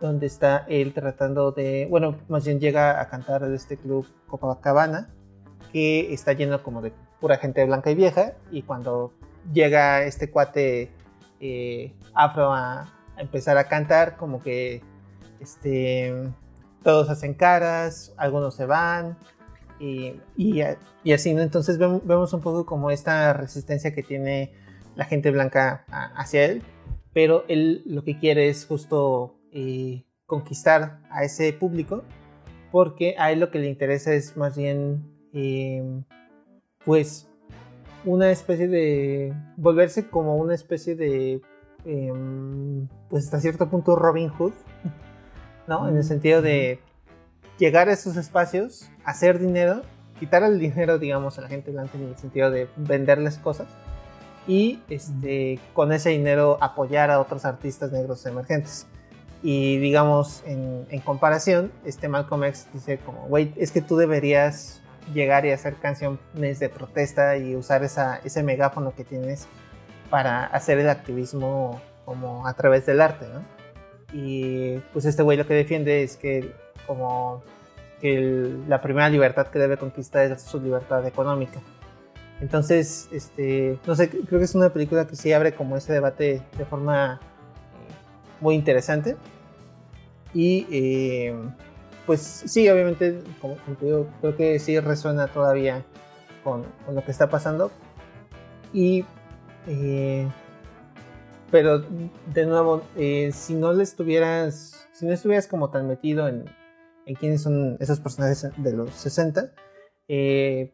[0.00, 5.12] donde está él tratando de, bueno, más bien llega a cantar de este club Copacabana,
[5.74, 9.12] que está lleno como de pura gente blanca y vieja, y cuando
[9.52, 10.92] llega este cuate
[11.40, 14.82] eh, afro a, empezar a cantar, como que
[15.40, 16.14] este,
[16.84, 19.18] todos hacen caras, algunos se van
[19.80, 20.62] y, y,
[21.12, 21.42] así, ¿no?
[21.42, 24.52] Entonces vemos un poco como esta resistencia que tiene
[24.94, 26.62] la gente blanca hacia él,
[27.12, 32.04] pero él lo que quiere es justo eh, conquistar a ese público
[32.70, 36.04] porque a él lo que le interesa es más bien em,
[36.84, 37.28] pues
[38.06, 41.42] una especie de volverse como una especie de
[41.84, 44.52] Em, pues hasta cierto punto Robin Hood,
[45.66, 45.88] ¿no?
[45.88, 46.80] En el sentido de
[47.58, 49.82] llegar a esos espacios, hacer dinero,
[50.18, 53.68] quitar el dinero, digamos, a la gente blanca en el sentido de venderles cosas
[54.46, 58.86] y este, con ese dinero apoyar a otros artistas negros emergentes.
[59.42, 64.80] Y digamos, en, en comparación, este Malcolm X dice como, güey, es que tú deberías
[65.12, 69.46] llegar y hacer canciones de protesta y usar esa, ese megáfono que tienes
[70.10, 73.42] para hacer el activismo como a través del arte, ¿no?
[74.12, 76.52] Y pues este güey lo que defiende es que
[76.86, 77.42] como
[78.00, 81.60] que la primera libertad que debe conquistar es su libertad económica.
[82.40, 86.42] Entonces, este, no sé, creo que es una película que sí abre como ese debate
[86.56, 87.20] de forma
[88.40, 89.16] muy interesante.
[90.32, 91.34] Y eh,
[92.06, 95.84] pues sí, obviamente, como, te digo, creo que sí resuena todavía
[96.42, 97.70] con, lo que está pasando.
[98.72, 99.04] Y
[99.66, 100.28] eh,
[101.50, 106.44] pero de nuevo, eh, si no le estuvieras, si no estuvieras como tan metido en,
[107.06, 109.52] en quiénes son esos personajes de los 60,
[110.08, 110.72] eh,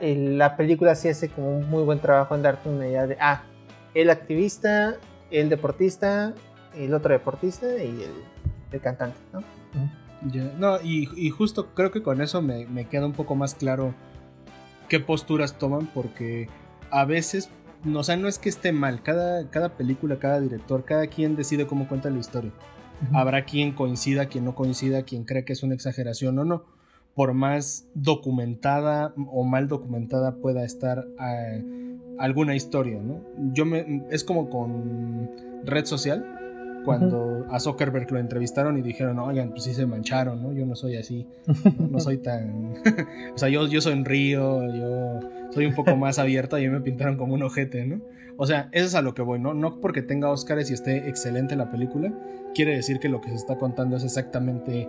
[0.00, 3.42] la película sí hace como un muy buen trabajo en darte una idea de, ah,
[3.94, 4.96] el activista,
[5.30, 6.34] el deportista,
[6.76, 8.06] el otro deportista y
[8.70, 9.42] el, cantante, ¿no?
[10.58, 13.94] No, y, justo creo que con eso me, me queda un poco más claro
[14.88, 16.48] qué posturas toman, porque
[16.90, 17.50] a veces
[17.84, 19.02] no, o sea, no es que esté mal.
[19.02, 22.52] Cada, cada película, cada director, cada quien decide cómo cuenta la historia.
[23.12, 26.64] Habrá quien coincida, quien no coincida, quien cree que es una exageración o no.
[27.14, 31.64] Por más documentada o mal documentada pueda estar eh,
[32.18, 33.20] alguna historia, ¿no?
[33.52, 35.30] Yo me, es como con
[35.64, 36.41] red social,
[36.84, 40.52] cuando a Zuckerberg lo entrevistaron y dijeron, oigan, pues sí se mancharon, ¿no?
[40.52, 41.26] Yo no soy así,
[41.78, 42.74] no, soy tan...
[43.34, 46.80] o sea, yo, yo soy un río, yo soy un poco más abierto y me
[46.80, 48.00] pintaron como un ojete, ¿no?
[48.36, 49.54] O sea, eso es a lo que voy, ¿no?
[49.54, 52.12] No porque tenga Oscars y esté excelente la película,
[52.54, 54.88] quiere decir que lo que se está contando es exactamente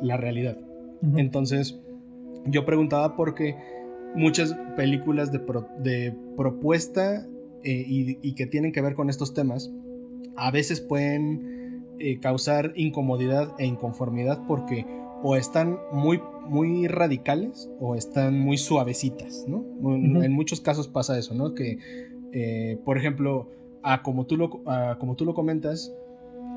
[0.00, 0.56] la realidad.
[1.16, 1.78] Entonces,
[2.46, 3.56] yo preguntaba porque
[4.14, 5.40] muchas películas de,
[5.80, 7.26] de propuesta
[7.64, 9.70] eh, y, y que tienen que ver con estos temas,
[10.36, 11.56] a veces pueden
[11.98, 14.86] eh, causar incomodidad e inconformidad porque
[15.22, 19.64] o están muy, muy radicales o están muy suavecitas, ¿no?
[20.22, 21.54] En muchos casos pasa eso, ¿no?
[21.54, 21.78] Que,
[22.32, 23.50] eh, por ejemplo,
[23.82, 24.50] a como, tú lo,
[24.98, 25.94] como tú lo comentas,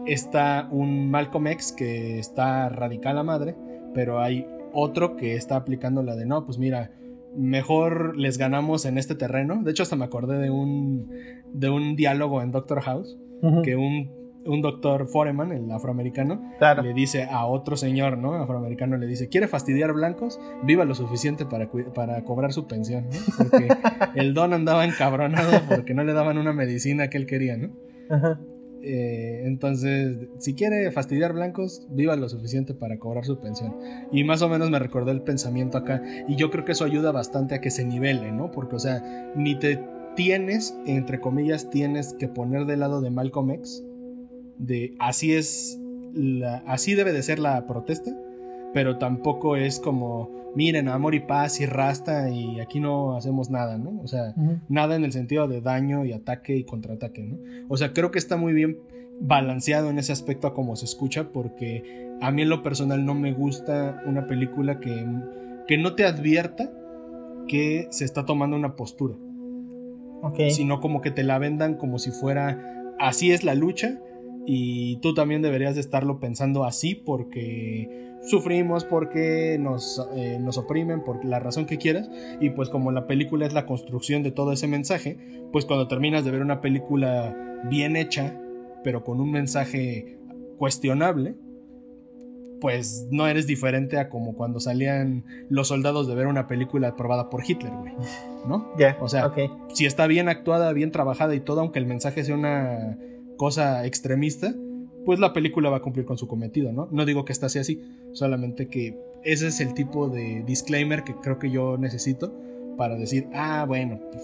[0.06, 3.56] está un Malcolm X que está radical a madre,
[3.94, 6.92] pero hay otro que está aplicando la de, no, pues mira,
[7.36, 9.64] mejor les ganamos en este terreno.
[9.64, 11.10] De hecho, hasta me acordé de un,
[11.54, 13.18] de un diálogo en Doctor House
[13.64, 14.12] que un,
[14.46, 16.42] un, doctor Foreman, el afroamericano,
[16.82, 18.34] le dice a otro señor, ¿no?
[18.36, 20.40] Afroamericano le dice, ¿quiere fastidiar blancos?
[20.64, 23.70] Viva lo suficiente para, para cobrar su pensión, Porque
[24.16, 27.70] el don andaba encabronado porque no le daban una medicina que él quería, ¿no?
[28.82, 33.76] Eh, entonces, si quiere fastidiar blancos, viva lo suficiente para cobrar su pensión.
[34.12, 36.02] Y más o menos me recordé el pensamiento acá.
[36.28, 38.52] Y yo creo que eso ayuda bastante a que se nivele, ¿no?
[38.52, 39.80] Porque, o sea, ni te
[40.16, 43.84] tienes, entre comillas, tienes que poner del lado de Malcolm X,
[44.58, 45.80] de así es,
[46.66, 48.12] así debe de ser la protesta,
[48.74, 53.78] pero tampoco es como, miren, amor y paz y rasta y aquí no hacemos nada,
[53.78, 54.00] ¿no?
[54.04, 54.36] O sea,
[54.68, 57.38] nada en el sentido de daño y ataque y contraataque, ¿no?
[57.68, 58.78] O sea, creo que está muy bien
[59.22, 63.16] balanceado en ese aspecto a como se escucha porque a mí en lo personal no
[63.16, 65.06] me gusta una película que,
[65.68, 66.72] que no te advierta
[67.48, 69.16] que se está tomando una postura
[70.50, 72.60] sino como que te la vendan como si fuera
[73.00, 74.00] así es la lucha
[74.46, 81.04] y tú también deberías de estarlo pensando así porque sufrimos, porque nos, eh, nos oprimen,
[81.04, 82.10] por la razón que quieras.
[82.40, 85.18] Y pues como la película es la construcción de todo ese mensaje,
[85.52, 87.36] pues cuando terminas de ver una película
[87.70, 88.40] bien hecha,
[88.84, 90.18] pero con un mensaje
[90.58, 91.36] cuestionable,
[92.60, 97.30] pues no eres diferente a como cuando salían los soldados de ver una película aprobada
[97.30, 97.94] por Hitler, güey.
[98.48, 98.70] ¿No?
[98.78, 98.98] Ya.
[99.02, 99.34] o sea,
[99.74, 102.98] si está bien actuada, bien trabajada y todo, aunque el mensaje sea una
[103.38, 104.54] cosa extremista,
[105.06, 106.88] pues la película va a cumplir con su cometido, ¿no?
[106.92, 107.82] No digo que esta sea así,
[108.14, 112.34] solamente que ese es el tipo de disclaimer que creo que yo necesito
[112.78, 114.24] para decir, ah, bueno, pues,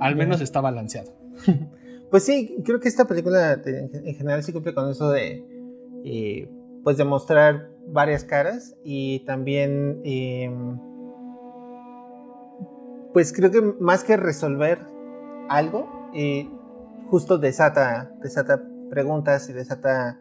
[0.00, 1.12] al menos está balanceado.
[2.10, 5.44] Pues sí, creo que esta película en general sí cumple con eso de
[6.06, 6.48] eh,
[6.88, 10.78] pues demostrar varias caras y también em,
[13.12, 14.78] pues creo que más que resolver
[15.50, 16.48] algo eh,
[17.10, 20.18] justo desata desata preguntas y desata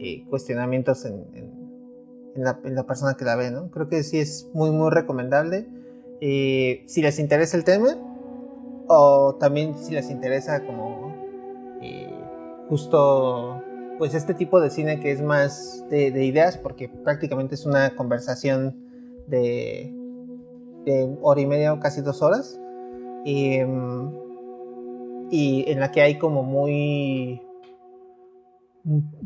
[0.00, 1.24] eh, cuestionamientos en,
[2.34, 5.68] la, persona que la ve no creo que sí es muy muy recomendable.
[6.20, 7.90] Eh, si les interesa el tema
[8.88, 11.14] o también si les interesa como
[12.68, 13.62] justo
[13.98, 18.76] pues este tipo de cine que es más de, ideas, porque prácticamente es una conversación
[19.26, 19.92] de,
[20.84, 22.58] de, hora y media o casi dos horas.
[23.24, 23.58] Y,
[25.30, 27.42] y en la que hay como muy...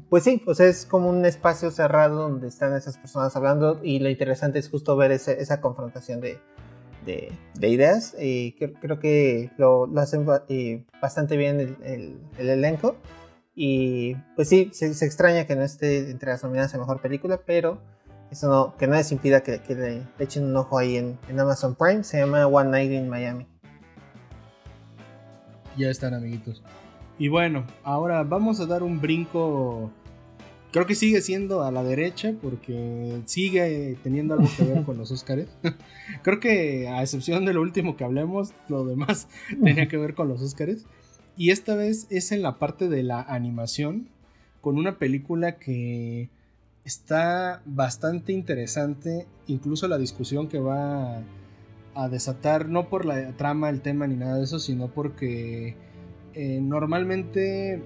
[0.08, 4.10] Pues sí, sea, es como un espacio cerrado donde están esas personas hablando y lo
[4.10, 6.38] interesante es justo ver esa confrontación de,
[7.04, 8.16] de, ideas.
[8.18, 12.96] Y creo, que lo, hacen eh, bastante bien el, elenco.
[13.54, 17.82] Y pues sí, se, extraña que no esté entre las nominadas a mejor película, pero
[18.30, 22.04] eso no, que no les impida que, le, echen un ojo ahí en, Amazon Prime.
[22.04, 23.46] Se llama One Night in Miami.
[25.76, 26.62] Ya están, amiguitos.
[27.18, 29.90] Y bueno, ahora vamos a dar un brinco
[30.72, 35.10] Creo que sigue siendo a la derecha porque sigue teniendo algo que ver con los
[35.10, 35.46] Oscars.
[36.22, 39.28] Creo que a excepción de lo último que hablemos, lo demás
[39.62, 40.86] tenía que ver con los Oscars.
[41.36, 44.08] Y esta vez es en la parte de la animación
[44.60, 46.28] con una película que
[46.84, 51.22] está bastante interesante, incluso la discusión que va
[51.94, 55.76] a desatar, no por la trama, el tema ni nada de eso, sino porque
[56.34, 57.82] eh, normalmente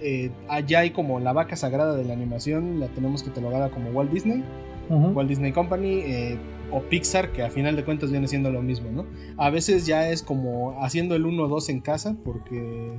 [0.00, 4.12] eh, allá hay como la vaca sagrada de la animación, la tenemos catalogada como Walt
[4.12, 4.44] Disney,
[4.90, 6.38] Walt Disney Company eh,
[6.70, 9.06] o Pixar, que a final de cuentas viene siendo lo mismo, ¿no?
[9.36, 12.98] A veces ya es como haciendo el 1-2 en casa, porque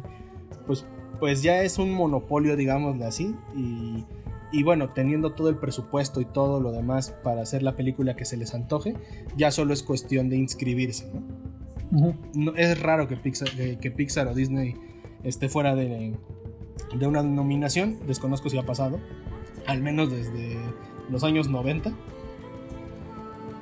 [0.68, 0.86] pues,
[1.20, 3.36] pues ya es un monopolio, digámosle así,
[4.52, 8.24] y, bueno, teniendo todo el presupuesto y todo lo demás para hacer la película que
[8.24, 8.96] se les antoje,
[9.36, 12.54] ya solo es cuestión de inscribirse, ¿no?
[12.56, 14.76] es raro que Pixar, que Pixar o Disney
[15.24, 16.16] esté fuera de,
[16.98, 19.00] de una nominación, desconozco si ha pasado,
[19.68, 20.58] al menos desde
[21.10, 21.94] los años 90.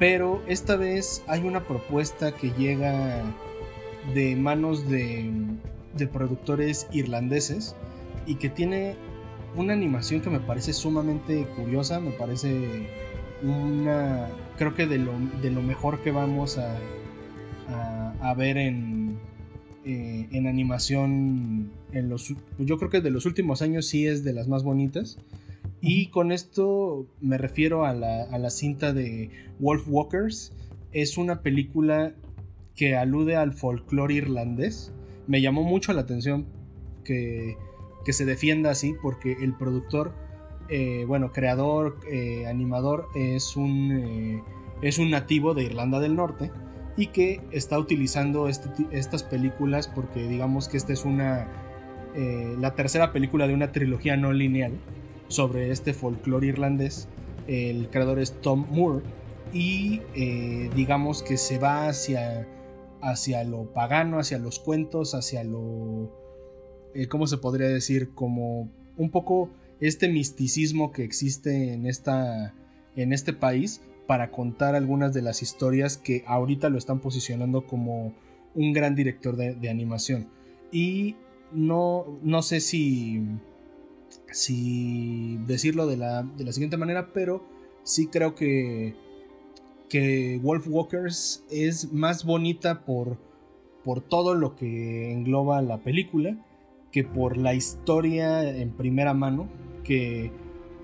[0.04, 3.24] Pero esta vez hay una propuesta que llega
[4.14, 5.32] de manos de,
[6.12, 7.74] productores irlandeses
[8.28, 8.98] y que tiene
[9.56, 12.86] una animación que me parece sumamente curiosa, me parece
[13.44, 16.76] una, creo que de lo, mejor que vamos a,
[18.20, 19.18] a ver en,
[19.86, 24.34] eh, en animación en los yo creo que de los últimos años sí es de
[24.34, 25.18] las más bonitas
[25.86, 30.54] y con esto me refiero a la, cinta de Wolf Walkers.
[30.94, 32.14] Es una película
[32.74, 34.94] que alude al folclore irlandés.
[35.28, 36.46] Me llamó mucho la atención
[37.04, 37.58] que,
[38.08, 40.14] se defienda así porque el productor
[40.70, 44.42] eh, bueno creador eh, animador es un
[44.82, 46.52] es un nativo de Irlanda del Norte
[46.96, 51.48] y que está utilizando este estas películas porque digamos que esta es una
[52.16, 54.74] eh, la tercera película de una trilogía no lineal
[55.34, 57.08] sobre este folclore irlandés.
[57.48, 59.04] El creador es Tom Moore
[59.52, 62.48] y eh, digamos que se va hacia,
[63.02, 66.12] hacia lo pagano, hacia los cuentos, hacia lo...
[66.94, 68.12] Eh, ¿Cómo se podría decir?
[68.14, 72.54] Como un poco este misticismo que existe en, esta,
[72.96, 78.14] en este país para contar algunas de las historias que ahorita lo están posicionando como
[78.54, 80.28] un gran director de, animación.
[80.72, 81.16] Y
[81.52, 83.22] no, no sé si,
[84.34, 87.46] si decirlo de la, de la siguiente manera, pero
[87.84, 88.96] sí creo que,
[89.90, 93.18] que Wolf Walkers es más bonita por,
[93.84, 96.38] por todo lo que engloba la película
[96.92, 99.48] que por la historia en primera mano,
[99.84, 100.32] que,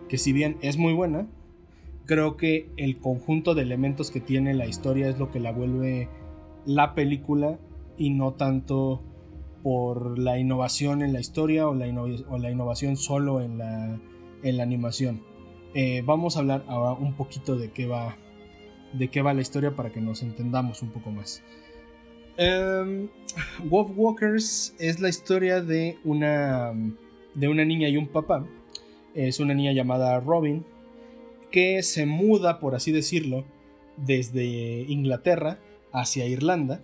[0.10, 1.28] que si bien es muy buena,
[2.06, 6.10] creo que el conjunto de elementos que tiene la historia es lo que la vuelve
[6.66, 7.60] la película
[7.96, 9.04] y no tanto
[9.64, 14.00] por la innovación en la historia o la, innovación solo en la,
[14.44, 15.24] en la animación.
[15.74, 18.18] Eh, vamos a hablar ahora un poquito de qué va
[18.94, 21.44] de qué va la historia para que nos entendamos un poco más.
[22.40, 23.10] Um,
[23.70, 26.74] Wolf Walkers es la historia de una
[27.36, 28.48] de una niña y un papá.
[29.14, 30.66] Es una niña llamada Robin
[31.52, 33.44] que se muda, por así decirlo,
[33.98, 35.60] desde Inglaterra
[35.92, 36.82] hacia Irlanda,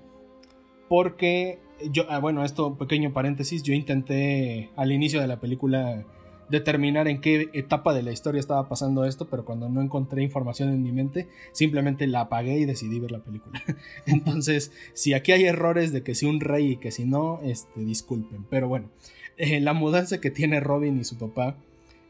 [0.88, 1.60] porque
[1.92, 6.06] yo, ah, bueno, esto pequeño paréntesis, yo intenté al inicio de la película
[6.50, 10.70] determinar en qué etapa de la historia estaba pasando esto, pero cuando no encontré información
[10.70, 13.64] en mi mente, simplemente la apagué y decidí ver la película.
[14.06, 17.84] Entonces, si aquí hay errores de que si un rey y que si no, este,
[17.84, 18.46] disculpen.
[18.50, 18.90] Pero bueno,
[19.38, 21.58] eh, la mudanza que tiene Robin y su papá,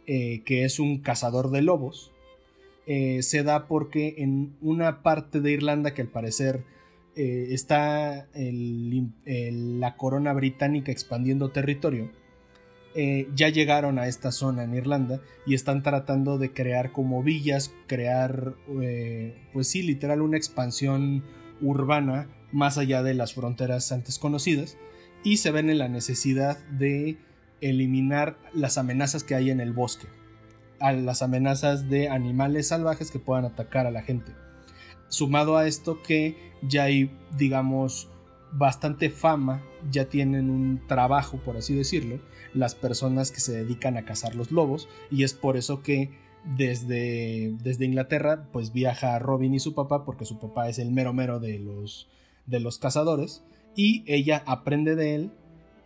[0.05, 2.11] eh, que es un cazador de lobos,
[2.87, 6.63] eh, se da porque en una parte de Irlanda que al parecer
[7.15, 12.11] eh, está la corona británica expandiendo territorio,
[12.97, 17.73] eh, ya llegaron a esta zona en Irlanda y están tratando de crear como villas,
[17.87, 18.55] crear,
[19.51, 21.23] pues sí, literal una expansión
[21.61, 24.77] urbana más allá de las fronteras antes conocidas
[25.23, 27.17] y se ven en la necesidad de
[27.59, 30.07] eliminar las amenazas que hay en el bosque
[30.79, 34.31] a las amenazas de animales salvajes que puedan atacar a la gente.
[35.07, 38.09] Sumado a esto que ya hay, digamos,
[38.51, 42.19] bastante fama ya tienen un trabajo, por así decirlo,
[42.53, 46.11] las personas que se dedican a cazar los lobos y es por eso que
[46.57, 51.11] desde, desde Inglaterra pues viaja Robin y su papá porque su papá es el mero
[51.11, 52.07] mero de los,
[52.45, 53.43] de los cazadores
[53.75, 55.31] y ella aprende de él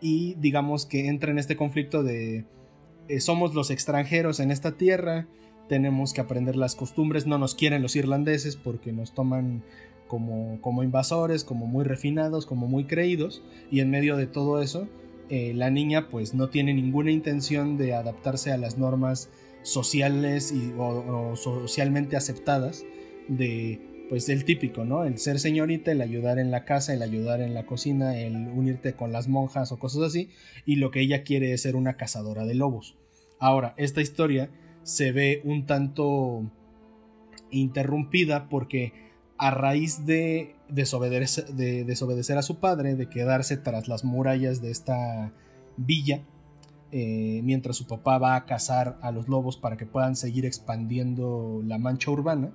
[0.01, 2.45] y digamos que entra en este conflicto de
[3.07, 5.27] eh, somos los extranjeros en esta tierra,
[5.69, 9.63] tenemos que aprender las costumbres, no nos quieren los irlandeses porque nos toman
[10.07, 14.89] como, como invasores, como muy refinados, como muy creídos, y en medio de todo eso,
[15.29, 19.29] eh, la niña pues no tiene ninguna intención de adaptarse a las normas
[19.61, 22.83] sociales y, o, socialmente aceptadas
[23.27, 25.03] de pues el típico, ¿no?
[25.03, 28.93] El ser señorita, el ayudar en la casa, el ayudar en la cocina, el unirte
[28.93, 30.29] con las monjas o cosas así,
[30.65, 32.95] y lo que ella quiere es ser una cazadora de lobos.
[33.37, 34.49] Ahora, esta historia
[34.89, 36.49] se ve un tanto
[37.51, 38.91] interrumpida porque
[39.37, 44.71] a raíz de desobedecer, de desobedecer a su padre, de quedarse tras las murallas de
[44.71, 45.31] esta
[45.77, 46.23] villa,
[46.91, 51.61] eh, mientras su papá va a cazar a los lobos para que puedan seguir expandiendo
[51.63, 52.51] la mancha urbana,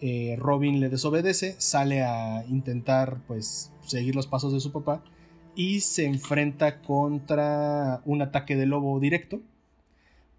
[0.00, 5.04] eh, Robin le desobedece, sale a intentar pues seguir los pasos de su papá
[5.54, 9.40] y se enfrenta contra un ataque de lobo directo,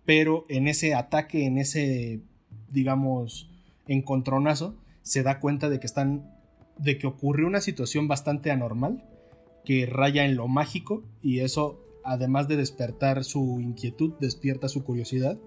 [0.05, 2.21] pero en ese ataque, en ese
[2.69, 3.49] digamos
[3.87, 6.31] encontronazo, se da cuenta de que están
[6.77, 9.03] de que ocurrió una situación bastante anormal
[9.63, 15.37] que raya en lo mágico y eso además de despertar su inquietud despierta su curiosidad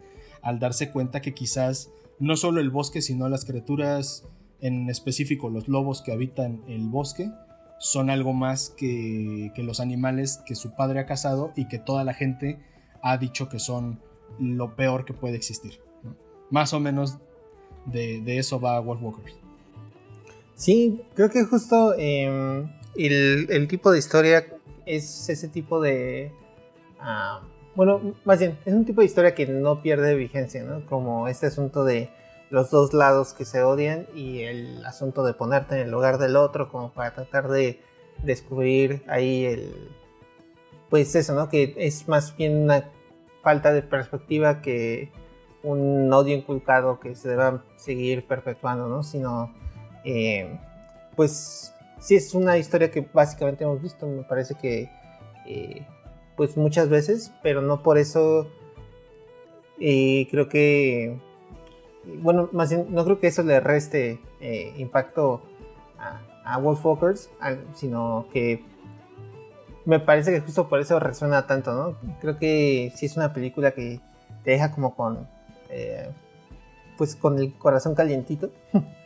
[0.42, 4.26] al darse cuenta que quizás no solo el bosque sino las criaturas
[4.60, 7.30] en específico los lobos que habitan el bosque
[7.78, 12.04] son algo más que, que los animales que su padre ha cazado y que toda
[12.04, 12.58] la gente
[13.02, 14.00] ha dicho que son
[14.38, 15.80] lo peor que puede existir.
[16.50, 17.18] Más o menos
[17.86, 19.36] de, eso va Wolf Walkers.
[20.54, 24.46] Sí, creo que justo em, el, tipo de historia
[24.86, 26.32] es ese tipo de...
[26.98, 27.42] Ah,
[27.76, 30.84] bueno, más bien, es un tipo de historia que no pierde vigencia, ¿no?
[30.86, 32.10] Como este asunto de
[32.50, 36.34] los dos lados que se odian y el asunto de ponerte en el lugar del
[36.34, 37.80] otro como para tratar de
[38.22, 39.90] descubrir ahí el...
[40.90, 41.48] Pues eso, ¿no?
[41.48, 42.90] Que es más bien una
[43.42, 45.10] falta de perspectiva que
[45.62, 49.02] un odio inculcado que se deba seguir perpetuando, ¿no?
[49.02, 49.52] Sino
[50.04, 50.58] eh,
[51.16, 54.90] pues sí es una historia que básicamente hemos visto, me parece que
[55.46, 55.86] eh,
[56.36, 58.48] pues muchas veces, pero no por eso
[59.80, 61.18] eh, creo que,
[62.22, 64.20] bueno, más bien no creo que eso le reste
[64.76, 65.42] impacto
[65.98, 67.30] a, a Wolfwalkers,
[67.74, 68.64] sino que
[69.88, 71.96] me parece que justo por eso resuena tanto, ¿no?
[72.20, 74.00] Creo que sí es una película que
[74.44, 75.26] te deja como con,
[76.96, 78.50] pues con el corazón calientito.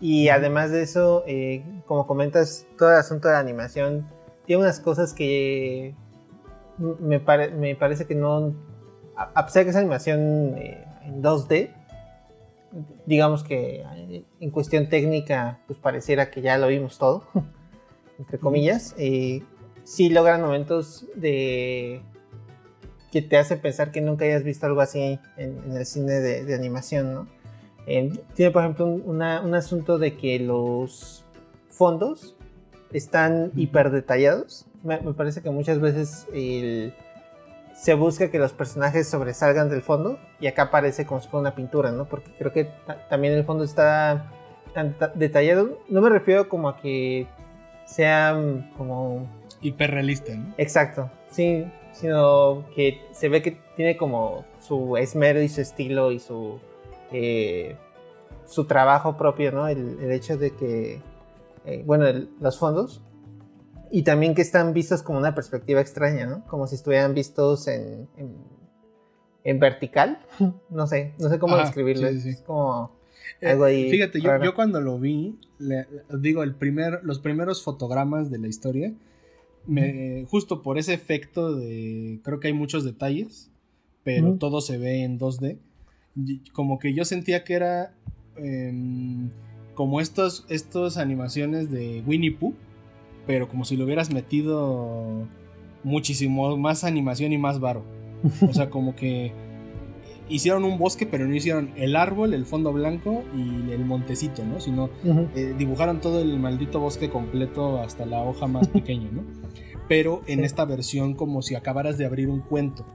[0.00, 4.08] Y además de eso, eh, como comentas, todo el asunto de la animación
[4.46, 5.94] tiene unas cosas que
[6.78, 8.54] me, me parece que no,
[9.14, 11.70] a pesar de que es animación eh, en 2D,
[13.04, 17.24] digamos que eh, en cuestión técnica, pues pareciera que ya lo vimos todo,
[18.18, 18.94] entre comillas,
[19.84, 22.02] sí logran momentos de
[23.12, 26.54] que te hacen pensar que nunca hayas visto algo así en, el cine de, de
[26.54, 27.40] animación, ¿no?
[28.34, 31.24] tiene, por ejemplo, un, asunto de que los
[31.68, 32.36] fondos
[32.92, 34.66] están hiper detallados.
[34.82, 36.26] Me, parece que muchas veces
[37.74, 41.54] se busca que los personajes sobresalgan del fondo y acá parece como si fuera una
[41.54, 42.04] pintura, ¿no?
[42.04, 42.70] Porque creo que
[43.08, 44.30] también el fondo está
[44.74, 45.78] tan detallado.
[45.88, 47.26] No me refiero como a que
[47.86, 49.39] sean como...
[49.60, 50.54] Hiperrealista, ¿no?
[50.58, 56.18] Exacto, sí, sino que se ve que tiene como su esmero y su estilo y
[56.18, 56.60] su
[57.12, 57.76] eh,
[58.46, 59.68] su trabajo propio, ¿no?
[59.68, 61.00] El, hecho de que,
[61.64, 62.06] eh, bueno,
[62.40, 63.00] los fondos,
[63.92, 66.44] y también que están vistos como una perspectiva extraña, ¿no?
[66.46, 68.08] Como si estuvieran vistos en,
[69.44, 70.18] en, vertical,
[70.70, 72.98] no sé, no sé cómo describirlo, es como...
[73.40, 75.38] Eh, algo ahí fíjate, yo, cuando lo vi,
[76.18, 78.92] digo, el primer, los primeros fotogramas de la historia,
[79.66, 83.50] me, justo por ese efecto de, creo que hay muchos detalles,
[84.02, 85.58] pero todo se ve en 2D
[86.52, 87.92] como que yo sentía que era
[88.36, 89.30] em,
[89.74, 92.54] como estos, estos animaciones de Winnie Pooh,
[93.26, 95.26] pero como si lo hubieras metido
[95.84, 97.84] muchísimo más animación y más varo.
[98.46, 99.32] O sea, como que
[100.28, 104.60] hicieron un bosque, pero no hicieron el árbol, el fondo blanco y el montecito, ¿no?
[104.60, 104.90] Sino
[105.34, 109.22] eh, dibujaron todo el maldito bosque completo hasta la hoja más pequeña, ¿no?
[109.90, 112.86] Pero en esta versión como si acabaras de abrir un cuento.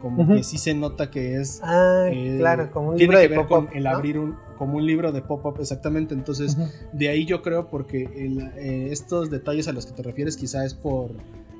[0.00, 3.46] Como que sí se nota que es ah, claro como un libro de que ver
[3.46, 6.12] con el abrir un como un libro de pop-up exactamente.
[6.12, 6.56] Entonces
[6.92, 10.74] de ahí yo creo porque eh, estos detalles a los que te refieres quizá es
[10.74, 11.12] por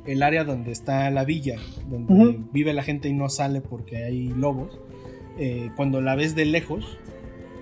[0.06, 4.30] el área donde está la villa donde vive la gente y no sale porque hay
[4.30, 4.76] lobos.
[5.38, 6.98] Eh, cuando la ves de lejos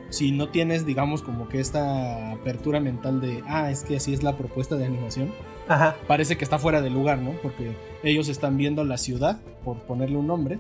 [0.09, 4.23] si no tienes digamos como que esta apertura mental de ah es que así es
[4.23, 5.31] la propuesta de animación
[6.07, 7.33] parece que está fuera de lugar, ¿no?
[7.43, 10.59] Porque ellos están viendo la ciudad, por ponerle un nombre,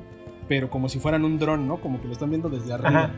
[0.49, 1.81] pero como si fueran un dron, ¿no?
[1.81, 3.13] Como que lo están viendo desde arriba,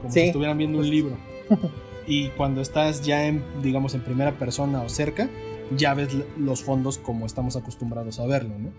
[0.00, 1.16] como si estuvieran viendo un libro.
[2.06, 5.28] y cuando estás ya en, digamos, en primera persona o cerca,
[5.76, 8.70] ya ves los fondos como estamos acostumbrados a verlo, ¿no?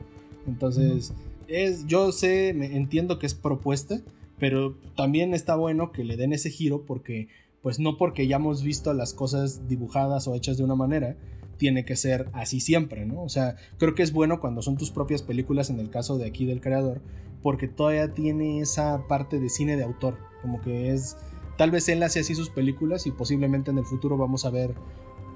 [0.48, 1.14] Entonces,
[1.48, 4.02] es, yo sé, me, entiendo que es propuesta,
[4.38, 7.28] pero también está bueno que le den ese giro porque,
[7.62, 11.16] pues no porque ya hemos visto las cosas dibujadas o hechas de una manera,
[11.58, 13.22] tiene que ser así siempre, ¿no?
[13.22, 16.26] O sea, creo que es bueno cuando son tus propias películas, en el caso de
[16.26, 17.02] aquí del creador,
[17.42, 21.18] porque todavía tiene esa parte de cine de autor, como que es,
[21.58, 24.74] tal vez él hace así sus películas y posiblemente en el futuro vamos a ver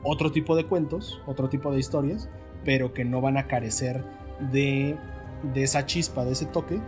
[0.04, 2.30] otro tipo de cuentos, otro tipo de historias,
[2.64, 4.04] pero que no van a carecer
[4.52, 4.98] de,
[5.54, 6.80] de esa chispa, de ese toque,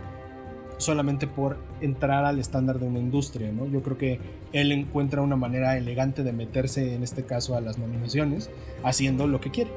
[0.82, 3.66] solamente por entrar al estándar de una industria, ¿no?
[3.66, 4.20] Yo creo que
[4.52, 8.50] él encuentra una manera elegante de meterse, en este caso, a las nominaciones,
[8.82, 9.70] haciendo lo que quiere.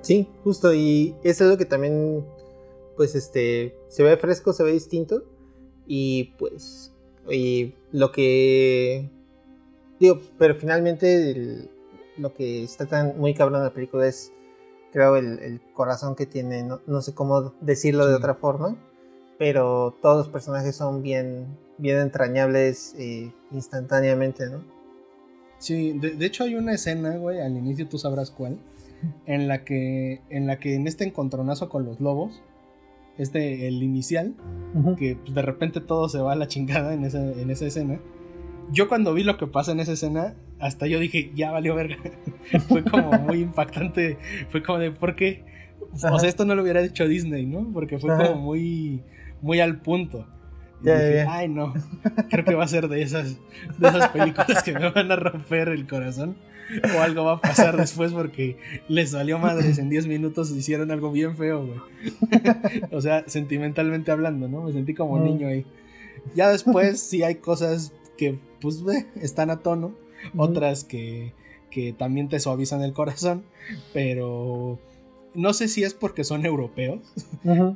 [0.00, 2.24] Sí, justo, y eso es lo que también,
[2.96, 5.24] pues, este, se ve fresco, se ve distinto,
[5.86, 6.92] y pues,
[7.30, 9.10] y lo que,
[9.98, 11.70] digo, pero finalmente
[12.18, 14.32] lo que está tan muy cabrón en la película es,
[14.92, 18.76] creo, el, corazón que tiene, no, sé cómo decirlo de otra forma,
[19.38, 21.46] pero todos los personajes son bien,
[21.78, 24.64] bien entrañables eh, instantáneamente, ¿no?
[25.58, 28.58] Sí, de, hecho hay una escena, güey, al inicio tú sabrás cuál,
[29.26, 32.42] en la que en la que en este encontronazo con los lobos,
[33.16, 34.34] este el inicial,
[34.96, 38.00] que pues, de repente todo se va a la chingada en esa, en esa escena.
[38.70, 41.96] Yo cuando vi lo que pasa en esa escena, hasta yo dije, ya valió verga.
[42.68, 44.18] fue como muy impactante,
[44.50, 45.44] fue como de, ¿por qué?
[45.92, 47.72] O sea, esto no lo hubiera hecho Disney, ¿no?
[47.72, 49.02] Porque fue como muy
[49.42, 50.26] muy al punto.
[50.80, 51.74] Y dije, ay no,
[52.30, 53.36] creo que va a ser de esas,
[53.78, 56.36] de esas películas que me van a romper el corazón.
[56.94, 58.58] O algo va a pasar después porque
[58.88, 59.78] les salió madres.
[59.78, 61.80] En 10 minutos hicieron algo bien feo, güey.
[62.92, 64.64] o sea, sentimentalmente hablando, ¿no?
[64.64, 65.24] Me sentí como mm.
[65.24, 65.64] niño ahí.
[66.34, 69.94] Ya después sí hay cosas que, pues, ve, están a tono.
[70.36, 71.32] Otras que,
[71.70, 73.44] que también te suavizan el corazón.
[73.94, 74.78] Pero
[75.34, 77.00] no sé si es porque son europeos,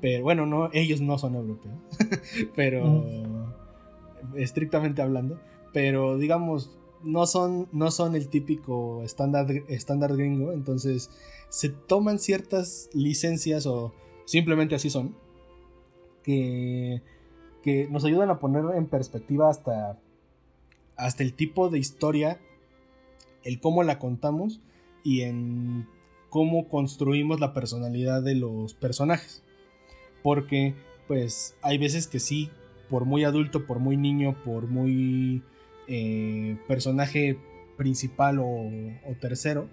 [0.01, 1.77] pero bueno, no, ellos no son europeos,
[2.57, 3.05] pero
[4.37, 5.41] estrictamente hablando,
[5.73, 11.11] pero digamos, no son, no son el típico estándar, estándar gringo, entonces
[11.49, 13.93] se toman ciertas licencias o
[14.25, 15.17] simplemente así son,
[16.23, 17.03] que,
[17.63, 19.99] que nos ayudan a poner en perspectiva hasta,
[20.97, 22.41] hasta el tipo de historia,
[23.43, 24.61] el cómo la contamos
[25.03, 25.89] y en
[26.33, 29.43] cómo construimos la personalidad de los personajes.
[30.23, 30.75] Porque,
[31.07, 32.49] pues, hay veces que sí,
[32.89, 35.43] por muy adulto, por muy niño, por muy
[35.89, 37.39] eh, personaje
[37.77, 38.71] principal o,
[39.21, 39.69] tercero,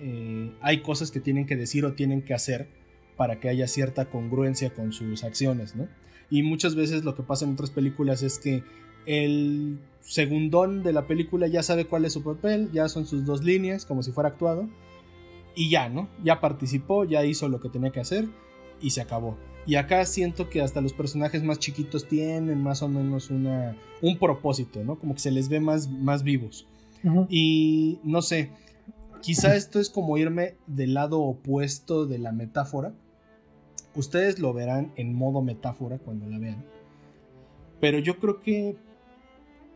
[0.00, 2.68] eh, hay cosas que tienen que decir o tienen que hacer
[3.16, 5.88] para que haya cierta congruencia con sus acciones, ¿no?
[6.28, 8.62] Y muchas veces lo que pasa en otras películas es que
[9.06, 13.42] el segundón de la película ya sabe cuál es su papel, ya son sus dos
[13.42, 14.68] líneas, como si fuera actuado,
[15.54, 16.08] y ya, ¿no?
[16.22, 18.28] Ya participó, ya hizo lo que tenía que hacer
[18.80, 19.36] y se acabó.
[19.66, 24.18] Y acá siento que hasta los personajes más chiquitos tienen más o menos una, un
[24.18, 24.98] propósito, ¿no?
[24.98, 26.66] Como que se les ve más, más vivos.
[27.28, 28.50] Y no sé,
[29.20, 32.94] quizá esto es como irme del lado opuesto de la metáfora.
[33.94, 36.64] Ustedes lo verán en modo metáfora cuando la vean.
[37.80, 38.76] Pero yo creo que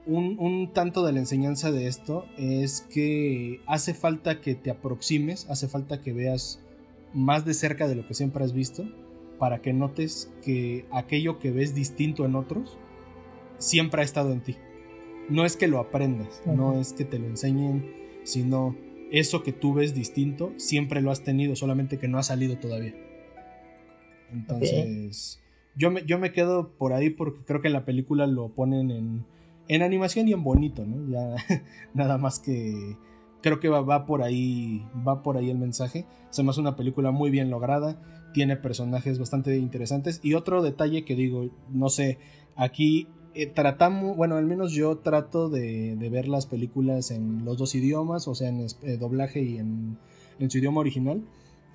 [0.06, 5.68] un, tanto de la enseñanza de esto es que hace falta que te aproximes, hace
[5.68, 6.60] falta que veas
[7.14, 8.84] más de cerca de lo que siempre has visto,
[9.38, 12.78] para que notes que aquello que ves distinto en otros
[13.58, 14.56] siempre ha estado en ti.
[15.28, 17.94] No es que lo aprendas, no es que te lo enseñen,
[18.24, 18.76] sino
[19.10, 22.94] eso que tú ves distinto siempre lo has tenido, solamente que no ha salido todavía.
[24.32, 25.40] Entonces,
[25.76, 28.90] yo, me, yo me quedo por ahí porque creo que en la película lo ponen
[28.90, 29.24] en
[29.68, 31.08] en animación y en bonito, ¿no?
[31.08, 31.36] Ya
[31.94, 32.96] nada más que
[33.42, 36.06] creo que va, por ahí va por ahí el mensaje.
[36.30, 38.00] Se me hace una película muy bien lograda,
[38.32, 42.18] tiene personajes bastante interesantes y otro detalle que digo, no sé,
[42.56, 47.74] aquí eh, tratamos, bueno, al menos yo trato de, ver las películas en los dos
[47.74, 49.98] idiomas, o sea, en eh, doblaje y en,
[50.38, 51.22] en su idioma original.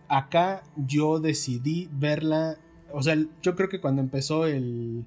[0.07, 2.57] Acá yo decidí verla
[2.93, 5.05] o sea, yo creo que cuando empezó el,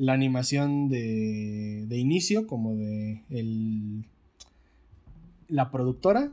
[0.00, 4.06] la animación de, de inicio, como de el,
[5.46, 6.32] la productora,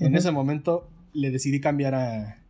[0.00, 2.42] en ese momento le decidí cambiar a,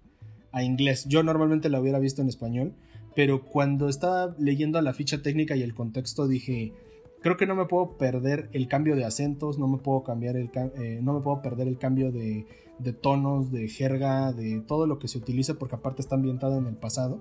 [0.52, 1.04] a inglés.
[1.10, 2.72] Yo normalmente la hubiera visto en español,
[3.14, 6.72] pero cuando estaba leyendo la ficha técnica y el contexto dije,
[7.20, 10.48] creo que no me puedo perder el cambio de acentos, no me puedo cambiar el
[10.54, 12.46] eh, no me puedo perder el cambio de,
[12.78, 16.66] de, tonos, de jerga, de todo lo que se utiliza, porque aparte está ambientado en
[16.66, 17.20] el pasado.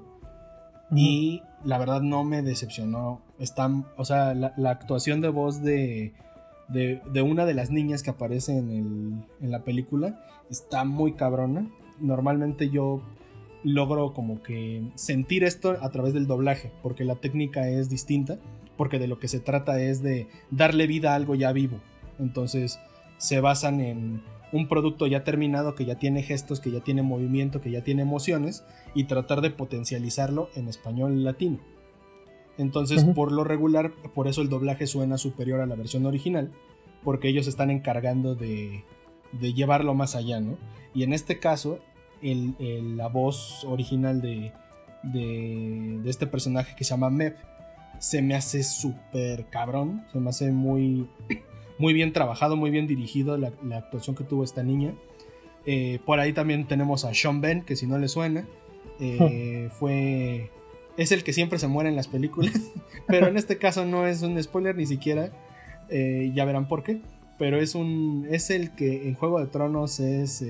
[0.92, 3.22] Y la verdad no me decepcionó.
[3.40, 6.14] Está, o sea, la, actuación de voz de,
[6.68, 11.14] de, de, una de las niñas que aparece en, el, en la película está muy
[11.14, 11.68] cabrona.
[12.00, 13.02] Normalmente yo
[13.64, 18.38] logro como que sentir esto a través del doblaje, porque la técnica es distinta
[18.78, 21.80] porque de lo que se trata es de darle vida a algo ya vivo.
[22.20, 22.80] Entonces
[23.18, 24.22] se basan en
[24.52, 28.04] un producto ya terminado que ya tiene gestos, que ya tiene movimiento, que ya tiene
[28.04, 31.60] emociones y tratar de potencializarlo en español latino.
[32.58, 36.52] Entonces, por lo regular, por eso el doblaje suena superior a la versión original,
[37.04, 38.84] porque ellos están encargando de,
[39.40, 40.58] llevarlo más allá, ¿no?
[40.94, 41.80] Y en este caso,
[42.22, 44.54] la voz original de,
[45.04, 47.38] de, este personaje que se llama Mep
[48.00, 51.10] se me hace súper cabrón, se me hace muy,
[51.78, 54.94] muy bien trabajado, muy bien dirigido la, actuación que tuvo esta niña.
[55.66, 58.48] Eh, por ahí también tenemos a Sean Ben, que si no le suena,
[59.00, 60.52] eh, fue...
[60.98, 62.54] Es el que siempre se muere en las películas,
[63.08, 65.32] pero en este caso no es un spoiler ni siquiera,
[65.90, 67.02] eh, ya verán por qué,
[67.38, 70.42] pero es, un, es el que en Juego de Tronos es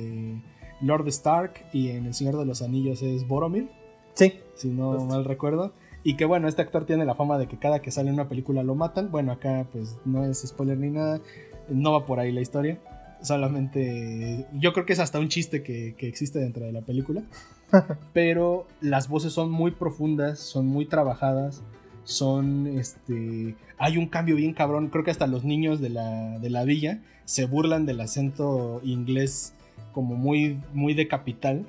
[0.82, 3.70] Lord Stark y en El Señor de los Anillos es Boromir.
[4.14, 4.34] Sí.
[4.54, 5.74] Si no mal recuerdo.
[6.08, 8.30] Y que bueno, este actor tiene la fama de que cada que sale en una
[8.30, 9.10] película lo matan.
[9.10, 11.20] Bueno, acá pues no es spoiler ni nada.
[11.68, 12.78] No va por ahí la historia.
[13.24, 17.24] Solamente yo creo que es hasta un chiste que, existe dentro de la película.
[18.14, 21.64] Pero las voces son muy profundas, son muy trabajadas.
[22.04, 23.56] Son este.
[23.80, 24.90] Hay un cambio bien cabrón.
[24.90, 29.56] Creo que hasta los niños de la, de la villa se burlan del acento inglés
[29.92, 31.66] como muy, muy de capital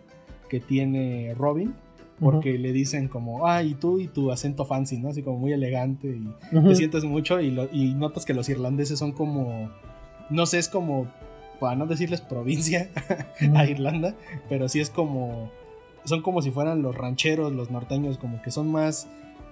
[0.51, 1.75] que tiene Robin
[2.21, 5.11] porque le dicen como, ah, y tú y tu acento fancy, ¿no?
[5.11, 9.13] Así como muy elegante y te sientes mucho y, y, notas que los irlandeses son
[9.13, 9.71] como,
[10.31, 11.07] no sé, es como,
[11.61, 12.91] para no decirles provincia
[13.55, 14.15] a Irlanda,
[14.49, 15.51] pero sí es como,
[16.05, 19.09] son como si fueran los rancheros, los norteños, como que son más...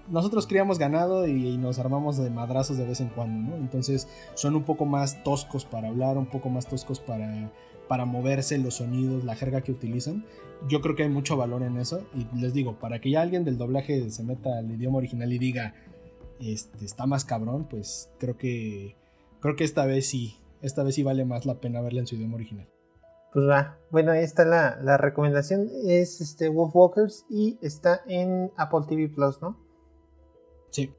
[0.07, 3.57] Nosotros criamos ganado y, nos armamos de madrazos de vez en cuando, ¿no?
[3.57, 7.51] Entonces son un poco más toscos para hablar, un poco más toscos para,
[7.89, 10.25] para moverse, los sonidos, la jerga que utilizan
[10.69, 12.07] yo creo que hay mucho valor en eso.
[12.15, 15.39] Y les digo, para que ya alguien del doblaje se meta al idioma original y
[15.39, 15.75] diga,
[16.41, 18.97] este, está más cabrón, pues creo que,
[19.41, 22.17] creo que esta vez sí, esta vez sí vale más la pena verla en su
[22.17, 22.69] idioma original.
[23.33, 28.53] Pues va, bueno, ahí está la, la recomendación, es este Wolf Walkers y está en
[28.57, 29.59] Apple TV Plus, ¿no?
[30.71, 30.93] Sí.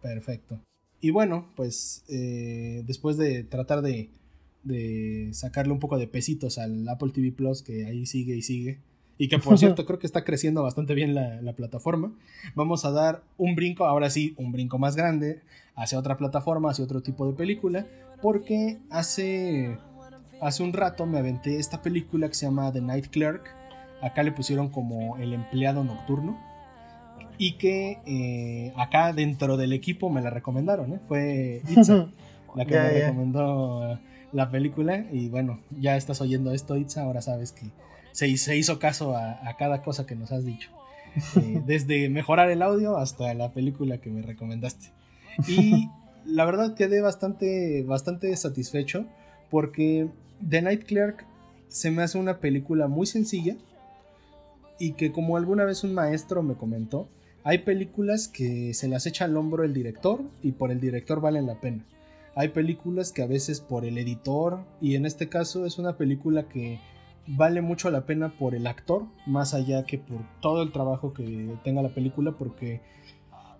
[0.00, 0.60] Perfecto.
[1.00, 4.10] Y bueno, pues eh, después de tratar de
[4.64, 8.80] de sacarle un poco de pesitos al Apple TV Plus, que ahí sigue y sigue.
[9.16, 12.12] Y que por cierto creo que está creciendo bastante bien la, plataforma.
[12.54, 15.42] Vamos a dar un brinco, ahora sí, un brinco más grande
[15.76, 17.86] hacia otra plataforma, hacia otro tipo de película.
[18.22, 19.78] Porque hace,
[20.40, 23.44] hace un rato me aventé esta película que se llama The Night Clerk.
[24.02, 26.38] Acá le pusieron como el empleado nocturno.
[27.36, 30.92] Y que eh, acá dentro del equipo me la recomendaron.
[30.92, 31.00] ¿eh?
[31.08, 32.08] Fue Itza
[32.54, 33.98] la que me recomendó
[34.34, 35.06] la película.
[35.10, 37.70] Y bueno, ya estás oyendo esto, Itza, ahora sabes que
[38.12, 40.70] se, se hizo caso a, cada cosa que nos has dicho.
[41.36, 44.90] Eh, desde mejorar el audio hasta la película que me recomendaste.
[45.46, 45.88] Y
[46.26, 49.06] la verdad quedé bastante, bastante satisfecho
[49.48, 50.08] porque
[50.48, 51.24] The Night Clerk
[51.68, 53.56] se me hace una película muy sencilla
[54.80, 57.08] y que como alguna vez un maestro me comentó,
[57.44, 61.46] hay películas que se las echa al hombro el director y por el director valen
[61.46, 61.84] la pena.
[62.36, 66.48] Hay películas que a veces por el editor, y en este caso es una película
[66.48, 66.80] que
[67.26, 71.56] vale mucho la pena por el actor, más allá que por todo el trabajo que
[71.62, 72.80] tenga la película, porque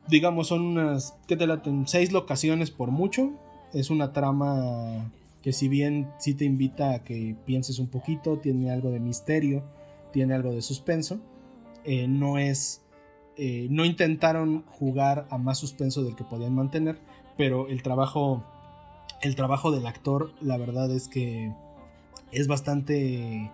[0.08, 1.86] digamos son unas, ¿qué te laten?
[1.86, 3.32] Seis locaciones por mucho.
[3.72, 5.10] Es una trama
[5.42, 9.62] que si bien sí te invita a que pienses un poquito, tiene algo de misterio,
[10.12, 11.20] tiene algo de suspenso,
[11.84, 12.80] eh, no es...
[13.36, 17.00] Eh, no intentaron jugar a más suspenso del que podían mantener,
[17.36, 18.44] pero el trabajo
[19.22, 21.52] el trabajo del actor, la verdad es que
[22.32, 23.50] es bastante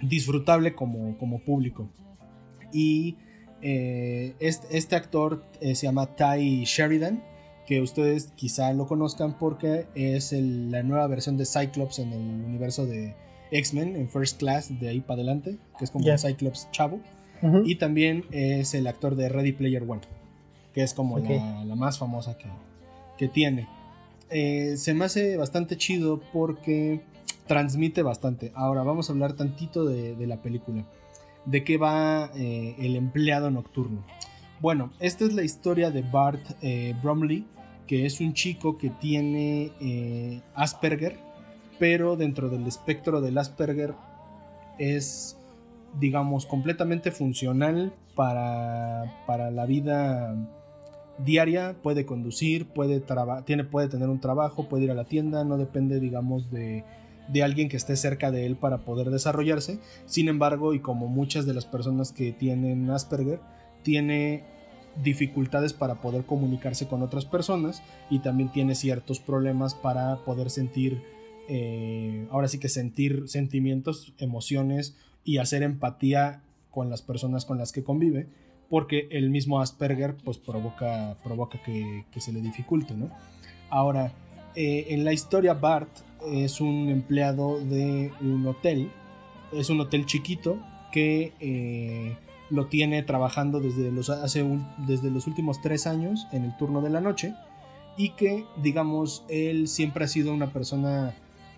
[0.00, 1.88] disfrutable como, como público.
[2.72, 3.16] Y
[3.62, 7.22] eh, este, actor eh, se llama Ty Sheridan,
[7.66, 12.86] que ustedes quizá lo conozcan porque es la nueva versión de Cyclops en el universo
[12.86, 13.14] de
[13.52, 17.00] X-Men, en First Class, de ahí para adelante, que es como Cyclops chavo.
[17.64, 20.00] y también es el actor de Ready Player One,
[20.74, 22.48] que es como la, más famosa que,
[23.16, 23.68] que tiene.
[24.34, 27.02] Eh, se me hace bastante chido porque
[27.46, 28.50] transmite bastante.
[28.54, 30.84] Ahora vamos a hablar tantito de, la película.
[31.44, 34.04] ¿De qué va eh, el empleado nocturno?
[34.60, 37.44] Bueno, esta es la historia de Bart eh, Bromley,
[37.86, 41.18] que es un chico que tiene Asperger,
[41.78, 43.92] pero dentro del espectro del Asperger
[44.78, 45.36] es,
[46.00, 50.34] digamos, completamente funcional para, para la vida
[51.24, 53.02] diaria, puede conducir, puede,
[53.44, 56.84] tiene, puede tener un trabajo, puede ir a la tienda, no depende, digamos, de
[57.28, 59.78] de alguien que esté cerca de él para poder desarrollarse.
[60.06, 63.40] Sin embargo, y como muchas de las personas que tienen Asperger,
[63.82, 64.44] tiene
[65.02, 71.02] dificultades para poder comunicarse con otras personas y también tiene ciertos problemas para poder sentir,
[71.48, 74.94] eh, ahora sí que sentir sentimientos, emociones
[75.24, 78.28] y hacer empatía con las personas con las que convive,
[78.72, 83.10] porque el mismo Asperger pues provoca, provoca que, se le dificulte, ¿no?
[83.68, 84.14] Ahora,
[84.56, 85.90] eh, en la historia Bart
[86.26, 88.90] es un empleado de un hotel.
[89.52, 90.56] Es un hotel chiquito
[90.90, 92.16] que eh,
[92.48, 94.42] lo tiene trabajando desde los, hace
[94.86, 97.34] desde los últimos tres años en el turno de la noche
[97.98, 101.12] y que, digamos, él siempre ha sido una persona,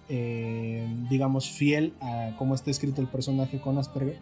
[0.09, 4.19] eh, digamos, fiel a cómo está escrito el personaje con Asperger,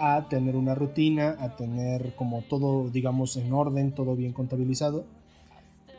[0.00, 5.04] a tener una rutina, a tener como todo, digamos, en orden, todo bien contabilizado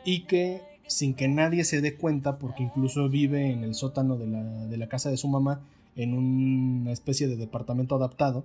[0.04, 4.76] y que sin que nadie se dé cuenta, porque incluso vive en el sótano de
[4.76, 5.60] la, casa de su mamá,
[5.94, 8.44] en una especie de departamento adaptado,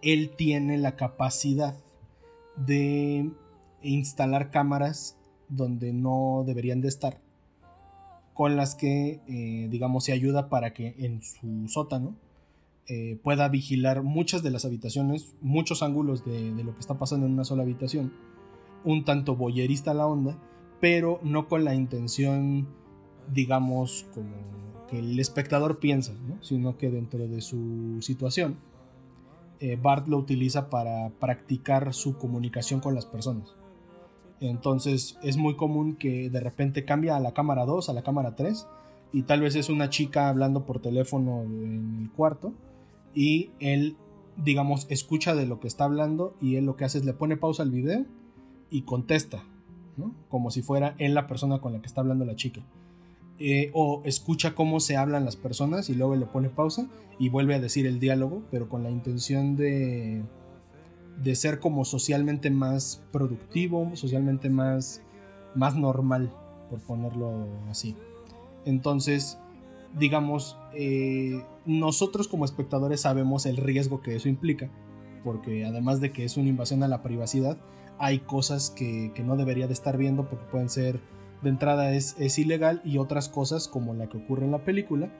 [0.00, 1.76] él tiene la capacidad
[2.56, 3.30] de
[3.82, 5.18] instalar cámaras
[5.50, 7.20] donde no deberían de estar,
[8.32, 12.14] con las que, eh, digamos, se ayuda para que en su sótano
[12.88, 17.32] eh, pueda vigilar muchas de las habitaciones, muchos ángulos de, lo que está pasando en
[17.32, 18.12] una sola habitación,
[18.84, 20.38] un tanto boyerista la onda,
[20.80, 22.68] pero no con la intención,
[23.32, 28.56] digamos, como que el espectador piensa, sino que dentro de su situación,
[29.58, 33.56] eh, Bart lo utiliza para practicar su comunicación con las personas.
[34.38, 38.36] Entonces es muy común que de repente cambia a la cámara 2, a la cámara
[38.36, 38.68] 3,
[39.12, 42.52] y tal vez es una chica hablando por teléfono en el cuarto,
[43.16, 43.96] y él,
[44.36, 47.36] digamos, escucha de lo que está hablando, y él lo que hace es le pone
[47.36, 48.04] pausa al video
[48.70, 49.44] y contesta
[50.28, 52.60] como si fuera él la persona con la que está hablando la chica.
[53.38, 56.88] Eh, o escucha cómo se hablan las personas y luego le pone pausa
[57.18, 60.22] y vuelve a decir el diálogo, pero con la intención de,
[61.22, 65.02] de ser como socialmente más productivo, socialmente más,
[65.54, 66.32] más normal,
[66.70, 67.94] por ponerlo así.
[68.64, 69.38] Entonces,
[69.94, 74.70] digamos, eh, nosotros como espectadores sabemos el riesgo que eso implica,
[75.24, 77.58] porque además de que es una invasión a la privacidad,
[77.98, 81.00] hay cosas que, no debería de estar viendo porque pueden ser,
[81.42, 85.10] de entrada es, es, ilegal y otras cosas como la que ocurre en la película,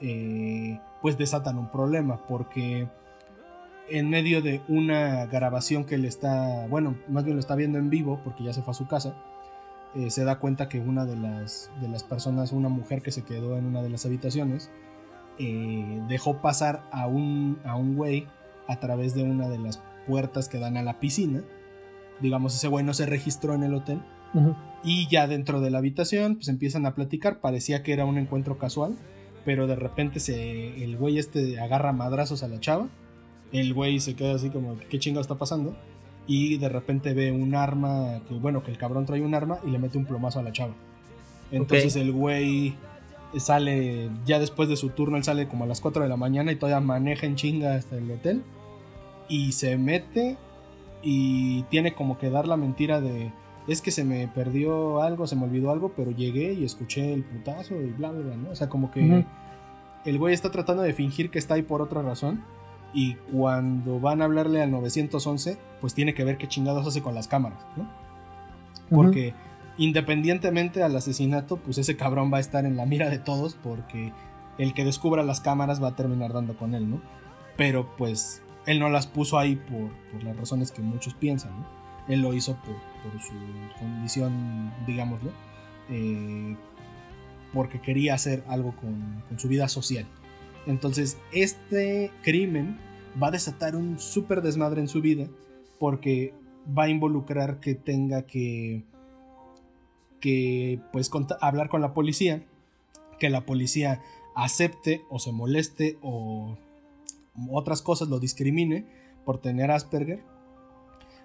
[0.00, 2.88] eh, pues desatan un problema porque
[3.88, 7.90] en medio de una grabación que le está, bueno, más bien lo está viendo en
[7.90, 9.14] vivo porque ya se fue a su casa,
[9.94, 13.22] eh, se da cuenta que una de las, de las personas, una mujer que se
[13.22, 14.70] quedó en una de las habitaciones,
[15.38, 18.26] eh, dejó pasar a un, a un güey
[18.68, 21.42] a través de una de las puertas que dan a la piscina
[22.20, 24.00] digamos, ese güey no se registró en el hotel.
[24.84, 27.40] Y ya dentro de la habitación, pues empiezan a platicar.
[27.40, 28.96] Parecía que era un encuentro casual,
[29.44, 32.88] pero de repente se, el güey este agarra madrazos a la chava.
[33.52, 35.76] El güey se queda así como, ¿qué chingado está pasando?
[36.26, 39.70] Y de repente ve un arma, que bueno, que el cabrón trae un arma y
[39.70, 40.74] le mete un plomazo a la chava.
[41.50, 42.76] Entonces el güey
[43.36, 46.52] sale, ya después de su turno, él sale como a las 4 de la mañana
[46.52, 48.42] y todavía maneja en chinga hasta el hotel.
[49.28, 50.36] Y se mete
[51.02, 53.32] y tiene como que dar la mentira de
[53.68, 57.22] es que se me perdió algo, se me olvidó algo, pero llegué y escuché el
[57.22, 58.50] putazo y bla, bla, bla, ¿no?
[58.50, 59.24] O sea, como que
[60.04, 62.42] el güey está tratando de fingir que está ahí por otra razón
[62.92, 67.14] y cuando van a hablarle al 911, pues tiene que ver qué chingados hace con
[67.14, 67.88] las cámaras, ¿no?
[68.90, 69.34] Porque
[69.78, 74.12] independientemente al asesinato, pues ese cabrón va a estar en la mira de todos porque
[74.58, 77.00] el que descubra las cámaras va a terminar dando con él, ¿no?
[77.56, 81.50] Pero pues él no las puso ahí por, las razones que muchos piensan,
[82.08, 82.76] Él lo hizo por,
[83.22, 83.34] su
[83.78, 85.30] condición, digámoslo,
[85.88, 86.56] eh,
[87.52, 90.06] porque quería hacer algo con, su vida social.
[90.66, 92.78] Entonces, este crimen
[93.20, 95.28] va a desatar un súper desmadre en su vida
[95.78, 96.34] porque
[96.66, 98.84] va a involucrar que tenga que,
[100.20, 102.44] que pues, hablar con la policía,
[103.18, 104.02] que la policía
[104.36, 106.56] acepte o se moleste o
[107.50, 108.86] otras cosas lo discrimine
[109.24, 110.22] por tener Asperger.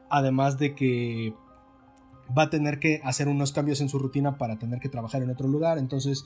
[0.10, 1.34] Además de que
[2.36, 5.30] va a tener que hacer unos cambios en su rutina para tener que trabajar en
[5.30, 5.78] otro lugar.
[5.78, 6.26] Entonces,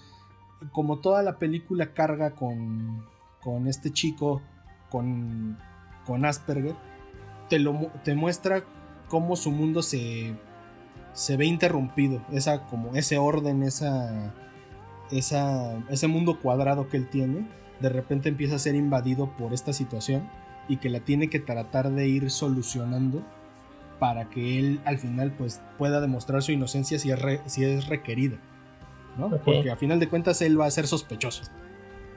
[0.71, 3.05] como toda la película carga con,
[3.41, 4.41] con este chico,
[4.89, 5.57] con,
[6.05, 6.75] con Asperger,
[7.49, 8.63] te, lo, te muestra
[9.07, 10.35] cómo su mundo se,
[11.13, 12.21] se ve interrumpido.
[12.31, 14.33] Esa, como ese orden, esa,
[15.11, 17.47] esa, ese mundo cuadrado que él tiene,
[17.79, 20.29] de repente empieza a ser invadido por esta situación
[20.67, 23.23] y que la tiene que tratar de ir solucionando
[23.99, 28.37] para que él al final pues pueda demostrar su inocencia si es, si es requerida.
[29.17, 29.29] ¿No?
[29.29, 31.43] Porque a final de cuentas él va a ser sospechoso.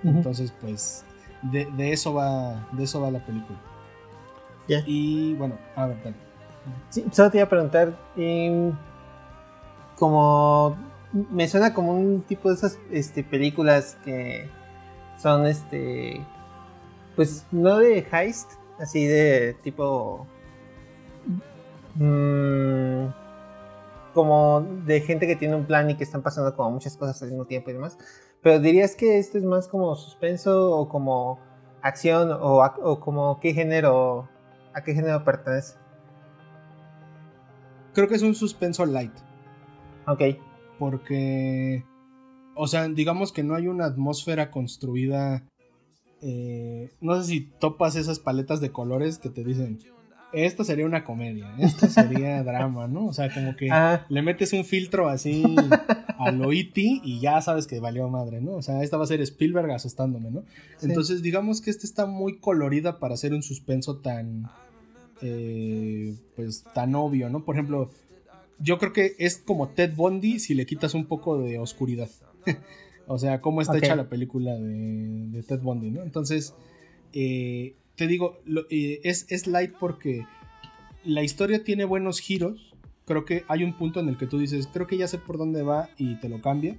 [0.04, 1.04] Entonces pues
[1.42, 3.58] de, eso va de eso va la película.
[4.86, 6.16] Y bueno, a ver, dale.
[6.88, 7.98] Sí, solo te iba a preguntar,
[9.98, 10.76] como
[11.30, 14.48] me suena como un tipo de esas este, películas que
[15.20, 16.24] son este
[17.16, 20.26] pues no de heist, así de tipo
[21.94, 23.12] Mm,
[24.12, 27.30] como de gente que tiene un plan y que están pasando como muchas cosas al
[27.30, 27.98] mismo tiempo y demás.
[28.42, 31.38] Pero dirías que esto es más como suspenso o como
[31.80, 34.28] acción o, como qué género,
[34.72, 35.76] a qué género pertenece.
[37.94, 39.12] Creo que es un suspenso light.
[40.06, 40.22] Ok.
[40.78, 41.84] Porque,
[42.54, 45.44] o sea, digamos que no hay una atmósfera construida.
[46.20, 49.78] Eh, no sé si topas esas paletas de colores que te dicen,
[50.32, 53.06] esto sería una comedia, esto sería drama, ¿no?
[53.06, 54.06] O sea, como que ah.
[54.08, 55.44] le metes un filtro así
[56.18, 58.52] a lo e y ya sabes que valió madre, ¿no?
[58.52, 60.44] O sea, esta va a ser Spielberg asustándome, ¿no?
[60.80, 64.50] Entonces, digamos que este está muy colorida para hacer un suspenso tan,
[65.20, 67.44] eh, pues, tan obvio, ¿no?
[67.44, 67.90] Por ejemplo,
[68.58, 72.08] yo creo que es como Ted Bundy si le quitas un poco de oscuridad.
[73.06, 76.02] o sea, cómo está hecha la película de, de Ted Bundy, ¿no?
[76.02, 76.54] Entonces,
[77.12, 78.38] eh, te digo,
[78.70, 80.26] eh, es, es light porque
[81.04, 82.74] la historia tiene buenos giros.
[83.04, 85.38] Creo que hay un punto en el que tú dices, creo que ya sé por
[85.38, 86.76] dónde va y te lo cambia.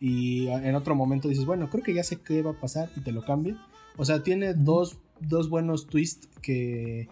[0.00, 3.00] Y en otro momento dices, bueno, creo que ya sé qué va a pasar y
[3.00, 3.56] te lo cambia.
[3.96, 7.08] O sea, tiene dos, dos buenos twists que,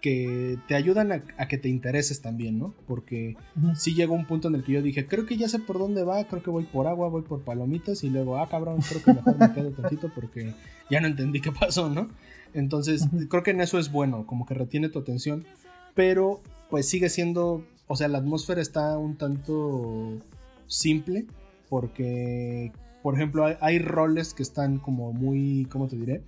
[0.00, 2.74] que te ayudan a, que te intereses también, ¿no?
[2.86, 3.36] Porque
[3.74, 6.02] sí llegó un punto en el que yo dije, creo que ya sé por dónde
[6.02, 9.14] va, creo que voy por agua, voy por palomitas y luego, ah, cabrón, creo que
[9.14, 10.54] mejor me quedo tantito porque
[10.90, 12.08] ya no entendí qué pasó, ¿no?
[12.54, 15.44] Entonces, creo que en eso es bueno, como que retiene tu atención,
[15.94, 20.18] pero pues sigue siendo, o sea, la atmósfera está un tanto
[20.66, 21.26] simple
[21.68, 22.72] porque,
[23.02, 26.22] por ejemplo, hay, roles que están como muy, ¿cómo te diré?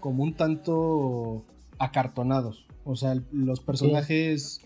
[0.00, 1.44] Como un tanto
[1.78, 2.66] acartonados.
[2.84, 4.62] O sea, los personajes,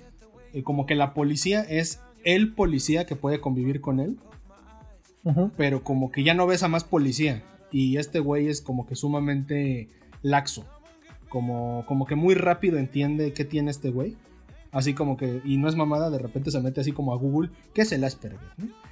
[0.53, 4.18] eh, como que la policía es el policía que puede convivir con él,
[5.57, 7.42] pero como que ya no ves a más policía.
[7.72, 9.88] Y este güey es como que sumamente
[10.20, 10.66] laxo
[11.33, 14.18] como, como que muy rápido entiende qué tiene este güey.
[14.70, 17.51] Así como que, y no es mamada, de repente se mete así como a Google,
[17.74, 18.39] ¿qué es el Asperger?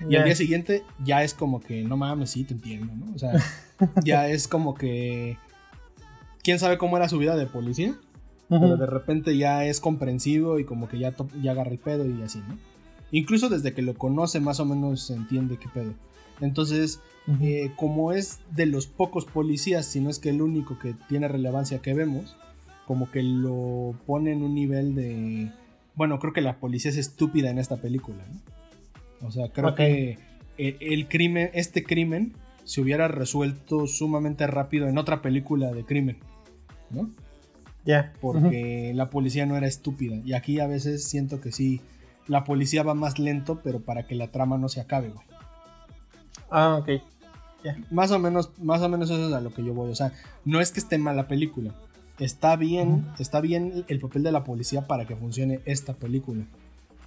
[0.09, 3.15] Y al día siguiente ya es como que, no mames, sí, te entiendo, ¿no?
[3.15, 3.33] O sea,
[4.05, 5.37] ya es como que,
[6.43, 7.95] ¿quién sabe cómo era su vida de policía?
[8.49, 12.23] Pero de repente ya es comprensivo y como que ya, ya agarra el pedo y
[12.23, 12.59] así, ¿no?
[13.11, 15.93] Incluso desde que lo conoce más o menos se entiende qué pedo.
[16.41, 17.01] Entonces,
[17.41, 21.29] eh, como es de los pocos policías, si no es que el único que tiene
[21.29, 22.37] relevancia que vemos,
[22.87, 25.51] como que lo pone en un nivel de...
[25.95, 29.29] Bueno, creo que la policía es estúpida en esta película, ¿no?
[29.29, 30.19] O sea, creo que
[30.57, 32.33] el, crimen, este crimen,
[32.65, 36.19] se hubiera resuelto sumamente rápido en otra película de crimen,
[36.91, 37.11] ¿no?
[37.85, 38.13] Ya.
[38.21, 40.17] Porque la policía no era estúpida.
[40.25, 41.81] Y aquí a veces siento que sí,
[42.27, 45.27] la policía va más lento, pero para que la trama no se acabe, güey.
[46.51, 47.03] Ah, ok.
[47.91, 49.91] Más o menos, más o menos eso es a lo que yo voy.
[49.91, 50.13] O sea,
[50.45, 51.75] no es que esté mal la película.
[52.19, 56.45] Está bien, está bien el papel de la policía para que funcione esta película.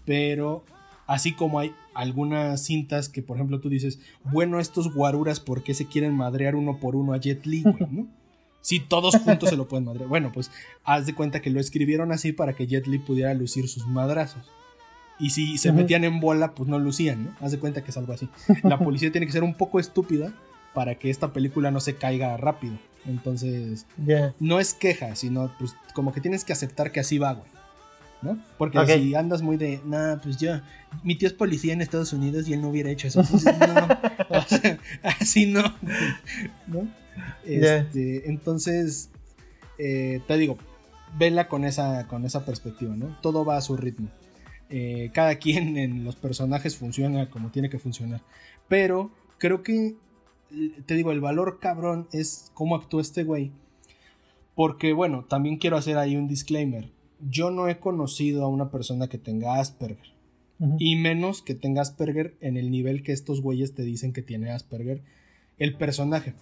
[0.06, 0.64] Pero
[1.06, 5.74] así como hay algunas cintas que, por ejemplo, tú dices, bueno, estos guaruras, ¿por qué
[5.74, 8.08] se quieren madrear uno por uno a Jet Li, ¿no?
[8.62, 10.08] Si todos juntos se lo pueden madrear.
[10.08, 10.50] Bueno, pues
[10.86, 14.50] haz de cuenta que lo escribieron así para que Jet Li pudiera lucir sus madrazos.
[15.20, 17.36] Y si se metían en bola, pues no lucían, ¿no?
[17.40, 18.28] Haz de cuenta que es algo así.
[18.64, 20.34] La policía tiene que ser un poco estúpida
[20.74, 22.78] para que esta película no se caiga rápido.
[23.06, 23.86] Entonces,
[24.40, 27.48] no es queja, sino pues como que tienes que aceptar que así va, güey.
[28.22, 28.42] ¿No?
[28.58, 30.62] Porque si andas muy de, nah, pues yo,
[31.04, 33.20] mi tío es policía en Estados Unidos y él no hubiera hecho eso.
[33.20, 33.88] Entonces, no,
[35.04, 35.64] así no.
[36.68, 36.88] ¿No?
[37.46, 39.10] Este, entonces,
[39.78, 40.58] eh, te digo,
[41.18, 43.18] vela con esa, con esa perspectiva, ¿no?
[43.22, 44.10] Todo va a su ritmo.
[44.70, 48.22] Eh, cada quien en los personajes funciona como tiene que funcionar.
[48.68, 49.96] Pero creo que,
[50.86, 53.52] te digo, el valor cabrón es cómo actúa este güey.
[54.56, 56.92] Porque, bueno, también quiero hacer ahí un disclaimer.
[57.20, 60.14] Yo no he conocido a una persona que tenga Asperger.
[60.80, 64.52] Y menos que tenga Asperger en el nivel que estos güeyes te dicen que tiene
[64.52, 65.02] Asperger
[65.58, 66.36] el personaje.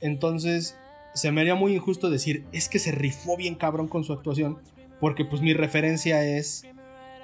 [0.00, 0.76] Entonces,
[1.14, 4.58] se me haría muy injusto decir, es que se rifó bien cabrón con su actuación,
[5.00, 6.66] porque pues mi referencia es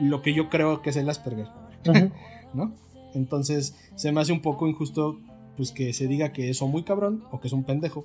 [0.00, 1.48] lo que yo creo que es el Asperger,
[2.54, 2.72] ¿no?
[3.14, 5.18] Entonces, se me hace un poco injusto
[5.56, 8.04] pues que se diga que es o muy cabrón o que es un pendejo.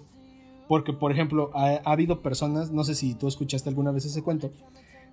[0.67, 4.51] Porque, por ejemplo, ha, habido personas, no sé si tú escuchaste alguna vez ese cuento,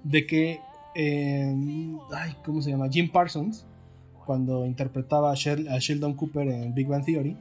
[0.04, 0.60] de que,
[0.94, 1.54] eh,
[2.12, 2.90] ay, ¿cómo se llama?
[2.90, 3.64] Jim Parsons,
[4.26, 7.38] cuando interpretaba a, a Sheldon Cooper en Big Bang Theory,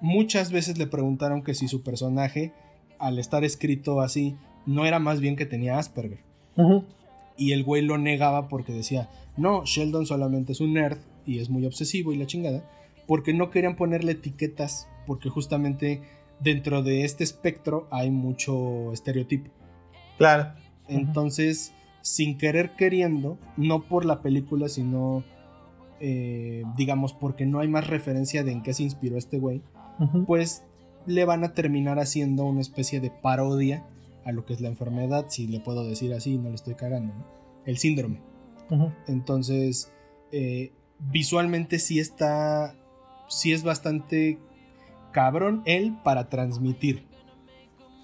[0.00, 2.52] muchas veces le preguntaron que si su personaje,
[3.00, 6.20] al estar escrito así, no era más bien que tenía Asperger.
[7.36, 11.50] Y el güey lo negaba porque decía, no, Sheldon solamente es un nerd y es
[11.50, 12.68] muy obsesivo y la chingada,
[13.06, 16.00] porque no querían ponerle etiquetas, porque justamente
[16.40, 19.50] dentro de este espectro hay mucho estereotipo.
[20.18, 20.52] Claro.
[20.88, 25.24] Entonces, sin querer queriendo, no por la película, sino,
[26.00, 29.62] eh, digamos, porque no hay más referencia de en qué se inspiró este güey,
[30.26, 30.62] pues
[31.06, 33.84] le van a terminar haciendo una especie de parodia
[34.26, 37.14] a lo que es la enfermedad, si le puedo decir así, no le estoy cagando,
[37.64, 38.20] el síndrome.
[39.06, 39.92] Entonces,
[40.32, 42.74] eh, visualmente sí está,
[43.28, 44.38] sí es bastante
[45.12, 47.06] cabrón él para transmitir.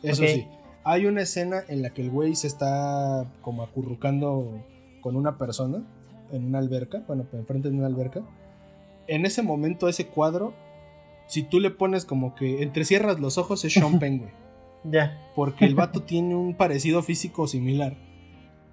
[0.03, 0.47] Eso sí,
[0.85, 4.65] hay una escena en la que el güey se está como acurrucando
[5.01, 5.85] con una persona
[6.31, 8.23] en una alberca, bueno, enfrente de una alberca.
[9.09, 10.55] En ese momento ese cuadro
[11.33, 14.31] si tú le pones como que entrecierras los ojos es Sean Penn,
[14.85, 15.19] Ya.
[15.35, 17.97] Porque el vato tiene un parecido físico similar.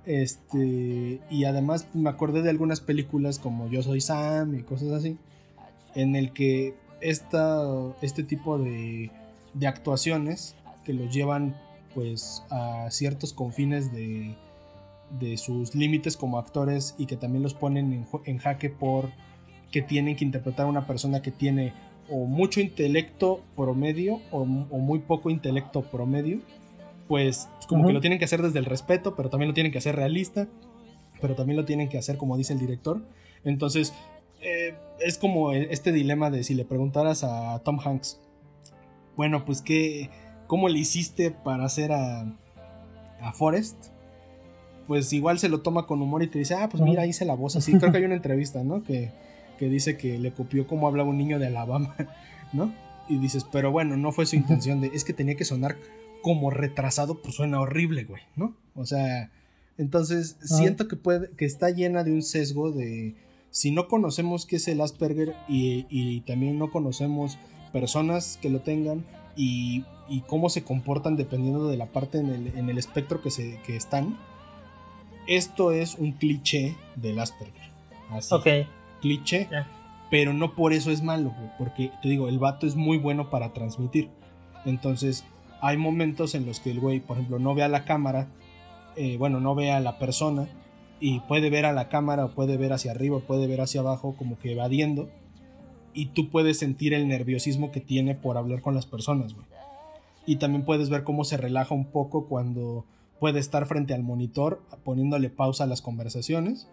[0.05, 5.17] Este, y además me acordé de algunas películas como Yo Soy Sam y cosas así,
[5.93, 7.63] en el que esta,
[8.01, 9.11] este tipo de,
[9.53, 11.55] de actuaciones que los llevan
[11.93, 14.35] pues a ciertos confines de,
[15.19, 19.11] de sus límites como actores y que también los ponen en, en jaque por
[19.71, 21.73] que tienen que interpretar a una persona que tiene
[22.09, 26.39] o mucho intelecto promedio o, muy poco intelecto promedio,
[27.07, 29.77] pues como que lo tienen que hacer desde el respeto, pero también lo tienen que
[29.77, 30.47] hacer realista,
[31.21, 33.01] pero también lo tienen que hacer como dice el director.
[33.43, 33.93] Entonces,
[34.41, 38.19] eh, es como este dilema de si le preguntaras a Tom Hanks,
[39.15, 40.09] bueno, pues qué,
[40.47, 42.21] ¿cómo le hiciste para hacer a,
[43.21, 43.75] a Forrest?
[44.87, 47.35] Pues igual se lo toma con humor y te dice, ah, pues mira, hice la
[47.35, 47.77] voz así.
[47.77, 48.81] Creo que hay una entrevista, ¿no?
[48.83, 49.11] Que
[49.59, 51.95] que dice que le copió cómo hablaba un niño de Alabama,
[52.53, 52.73] ¿no?
[53.09, 55.75] Y dices, pero bueno, no fue su intención de, es que tenía que sonar
[56.21, 58.55] como retrasado, pues suena horrible, güey, ¿no?
[58.75, 59.29] O sea,
[59.77, 60.45] entonces ah.
[60.45, 63.15] siento que puede, que está llena de un sesgo de,
[63.51, 67.37] si no conocemos qué es el Asperger y, también no conocemos
[67.73, 69.05] personas que lo tengan
[69.35, 69.83] y,
[70.27, 73.75] cómo se comportan dependiendo de la parte en el, en el espectro que, se, que
[73.75, 74.17] están,
[75.27, 77.69] esto es un cliché del Asperger.
[78.09, 78.33] Así.
[78.33, 78.47] Ok
[78.99, 79.49] cliché,
[80.09, 83.53] pero no por eso es malo, porque te digo, el vato es muy bueno para
[83.53, 84.09] transmitir.
[84.65, 85.25] Entonces,
[85.61, 88.27] hay momentos en los que el güey, por ejemplo, no ve a la cámara,
[88.95, 90.47] eh, bueno, no ve a la persona
[90.99, 94.15] y puede ver a la cámara o puede ver hacia arriba, puede ver hacia abajo,
[94.17, 95.09] como que evadiendo.
[95.93, 99.47] Y tú puedes sentir el nerviosismo que tiene por hablar con las personas, güey.
[100.25, 102.85] Y también puedes ver cómo se relaja un poco cuando
[103.19, 106.69] puede estar frente al monitor poniéndole pausa a las conversaciones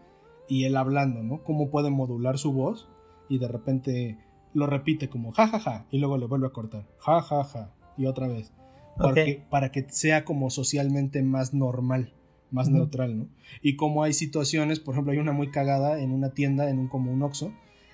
[0.49, 1.42] y él hablando, ¿no?
[1.42, 2.88] Cómo puede modular su voz
[3.28, 4.18] y de repente
[4.55, 8.07] lo repite como jajaja ja, ja, y luego le vuelve a cortar jajaja ja, y
[8.07, 8.53] otra vez.
[8.97, 12.14] Porque, Para que sea como socialmente más normal,
[12.51, 13.28] más neutral, ¿no?
[13.61, 16.88] Y como hay situaciones, por ejemplo, hay una muy cagada en una tienda, en un
[16.88, 17.53] como un Oxxo,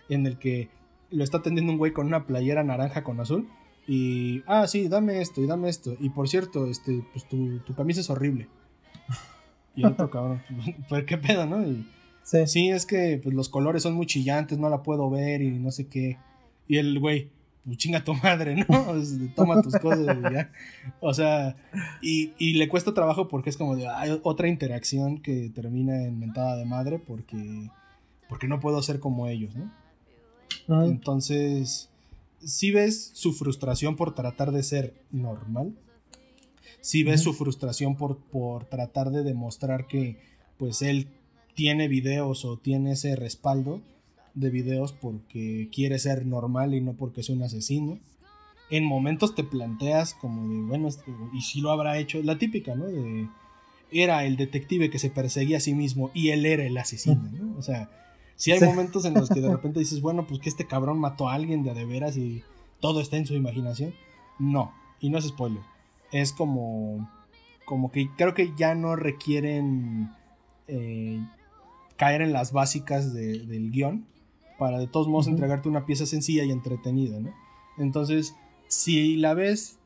[0.09, 0.68] en el que
[1.11, 3.48] lo está atendiendo un güey con una playera naranja con azul
[3.86, 5.96] y, ah, sí, dame esto y dame esto.
[5.98, 8.48] Y por cierto, este, pues tu, tu camisa es horrible.
[9.74, 10.42] Y otro cabrón,
[10.88, 11.66] pues qué pedo, ¿no?
[11.66, 11.86] Y,
[12.22, 12.70] Sí.
[12.70, 15.86] es que pues, los colores son muy chillantes, no la puedo ver y no sé
[15.86, 16.18] qué.
[16.68, 17.30] Y el güey,
[17.64, 18.66] pues chinga tu madre, ¿no?
[19.36, 20.50] Toma tus cosas y ya.
[21.00, 21.56] O sea,
[22.00, 26.56] y, le cuesta trabajo porque es como de hay otra interacción que termina en mentada
[26.56, 27.70] de madre porque,
[28.28, 29.70] porque no puedo ser como ellos, ¿no?
[30.84, 31.90] Entonces,
[32.44, 35.74] si ves su frustración por tratar de ser normal,
[36.80, 40.18] si ves su frustración por, por tratar de demostrar que
[40.58, 41.08] pues él
[41.55, 43.80] tiene videos o tiene ese respaldo
[44.34, 47.98] de videos porque quiere ser normal y no porque es un asesino.
[48.70, 50.88] En momentos te planteas como de, bueno,
[51.34, 52.86] y si lo habrá hecho, la típica, ¿no?
[52.86, 53.28] De,
[53.90, 57.59] era el detective que se perseguía a sí mismo y él era el asesino, ¿no?
[57.59, 57.90] O sea,
[58.36, 61.28] si hay momentos en los que de repente dices, bueno, pues que este cabrón mató
[61.28, 62.42] a alguien de de veras y
[62.80, 63.92] todo está en su imaginación.
[64.38, 65.62] No, y no es spoiler.
[66.11, 67.09] Es como
[67.64, 70.11] como que creo que ya no requieren
[70.66, 71.20] eh,
[72.03, 74.09] caer en las básicas del guion
[74.59, 77.32] para de todos modos entregarte una pieza sencilla y entretenida, ¿no?
[77.78, 78.34] Entonces,
[78.66, 79.78] si la ves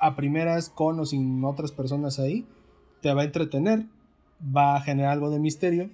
[0.00, 2.44] a primeras con o sin otras personas ahí,
[3.02, 3.86] te va a entretener,
[4.44, 5.90] va a generar algo de misterio.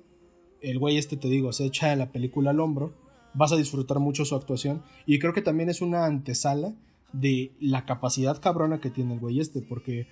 [0.62, 2.94] El güey este, te digo, se echa la película al hombro,
[3.34, 6.72] vas a disfrutar mucho su actuación y creo que también es una antesala
[7.12, 10.06] de la capacidad cabrona que tiene el güey este, porque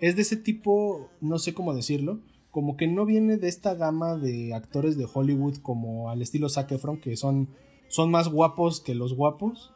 [0.00, 2.20] es de ese tipo, no sé cómo decirlo,
[2.54, 6.70] como que no viene de esta gama de actores de Hollywood como al estilo Zac
[6.70, 7.48] Efron, que son,
[7.88, 9.72] son más guapos que los guapos,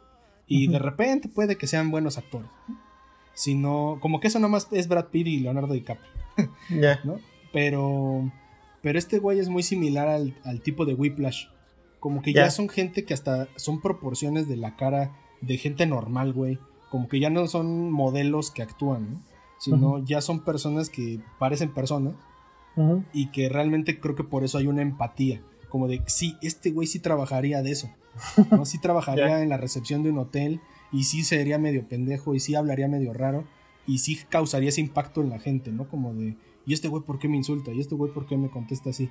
[0.46, 2.48] y de repente puede que sean buenos actores.
[3.34, 6.08] Sino, como que eso nomás es Brad Pitt y Leonardo DiCaprio.
[6.70, 7.00] Ya.
[7.02, 7.18] ¿no?
[7.52, 8.30] Pero,
[8.80, 11.46] pero este güey es muy similar al, tipo de Whiplash.
[11.98, 16.32] Como que ya son gente que hasta son proporciones de la cara de gente normal,
[16.32, 16.60] güey.
[16.92, 19.22] Como que ya no son modelos que actúan, ¿no?
[19.58, 22.14] Sino ya son personas que parecen personas.
[23.12, 25.42] Y que realmente creo que por eso hay una empatía.
[25.68, 27.90] Como de, sí, este güey sí trabajaría de eso.
[28.50, 28.64] ¿no?
[28.64, 30.60] Sí trabajaría en la recepción de un hotel.
[30.92, 32.34] Y sí sería medio pendejo.
[32.34, 33.44] Y sí hablaría medio raro.
[33.86, 35.88] Y sí causaría ese impacto en la gente, ¿no?
[35.88, 37.72] Como de, ¿y este güey por qué me insulta?
[37.72, 39.08] ¿Y este güey por qué me contesta así?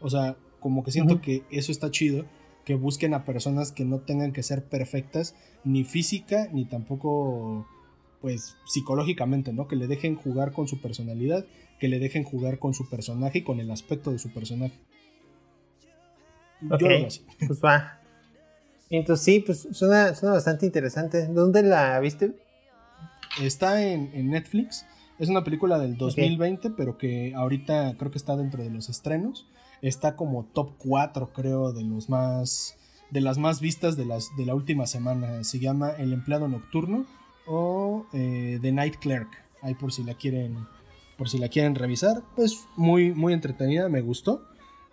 [0.00, 2.26] O sea, como que siento que eso está chido,
[2.64, 5.34] que busquen a personas que no tengan que ser perfectas,
[5.64, 7.66] ni física, ni tampoco,
[8.20, 9.66] pues, psicológicamente, ¿no?
[9.66, 11.46] Que le dejen jugar con su personalidad,
[11.78, 14.78] que le dejen jugar con su personaje y con el aspecto de su personaje.
[16.60, 17.24] Yo así.
[17.46, 18.00] Pues va.
[18.90, 21.26] Entonces sí, pues suena, suena bastante interesante.
[21.28, 22.36] ¿Dónde la viste?
[23.40, 24.84] Está en, en Netflix.
[25.18, 29.46] Es una película del 2020, pero que ahorita creo que está dentro de los estrenos.
[29.80, 32.76] Está como top 4, creo, de los más.
[33.10, 35.44] de las más vistas de, las, de la última semana.
[35.44, 37.06] Se llama El empleado nocturno
[37.50, 39.28] o eh, The Night Clerk.
[39.60, 40.66] Ahí por si la quieren.
[41.18, 42.22] Por si la quieren revisar.
[42.36, 44.46] Pues muy, muy entretenida, me gustó.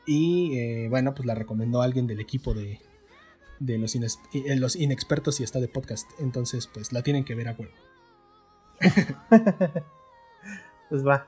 [0.05, 2.79] Y eh, bueno, pues la recomendó alguien del equipo de,
[3.59, 6.09] de los, eh, los inexpertos y está de podcast.
[6.19, 7.73] Entonces, pues la tienen que ver a huevo.
[10.89, 11.27] pues va.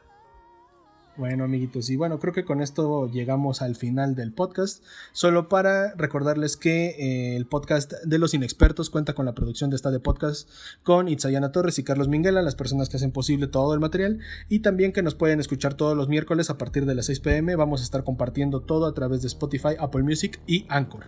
[1.20, 4.82] Bueno, amiguitos, y bueno, creo que con esto llegamos al final del podcast.
[5.12, 9.76] Solo para recordarles que eh, el podcast de los inexpertos cuenta con la producción de
[9.76, 10.50] esta de podcast
[10.82, 14.60] con Itzayana Torres y Carlos Minguela, las personas que hacen posible todo el material, y
[14.60, 17.58] también que nos pueden escuchar todos los miércoles a partir de las 6 pm.
[17.58, 21.04] Vamos a estar compartiendo todo a través de Spotify, Apple Music y Anchor.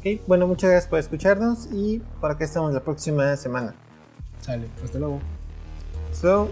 [0.00, 3.76] Ok, bueno, muchas gracias por escucharnos y para que estamos la próxima semana.
[4.40, 5.20] Sale, hasta luego.
[6.12, 6.50] So,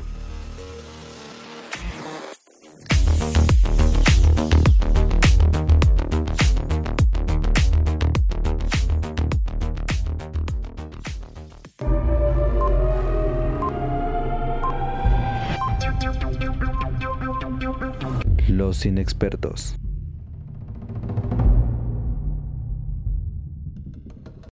[18.49, 19.77] Los inexpertos.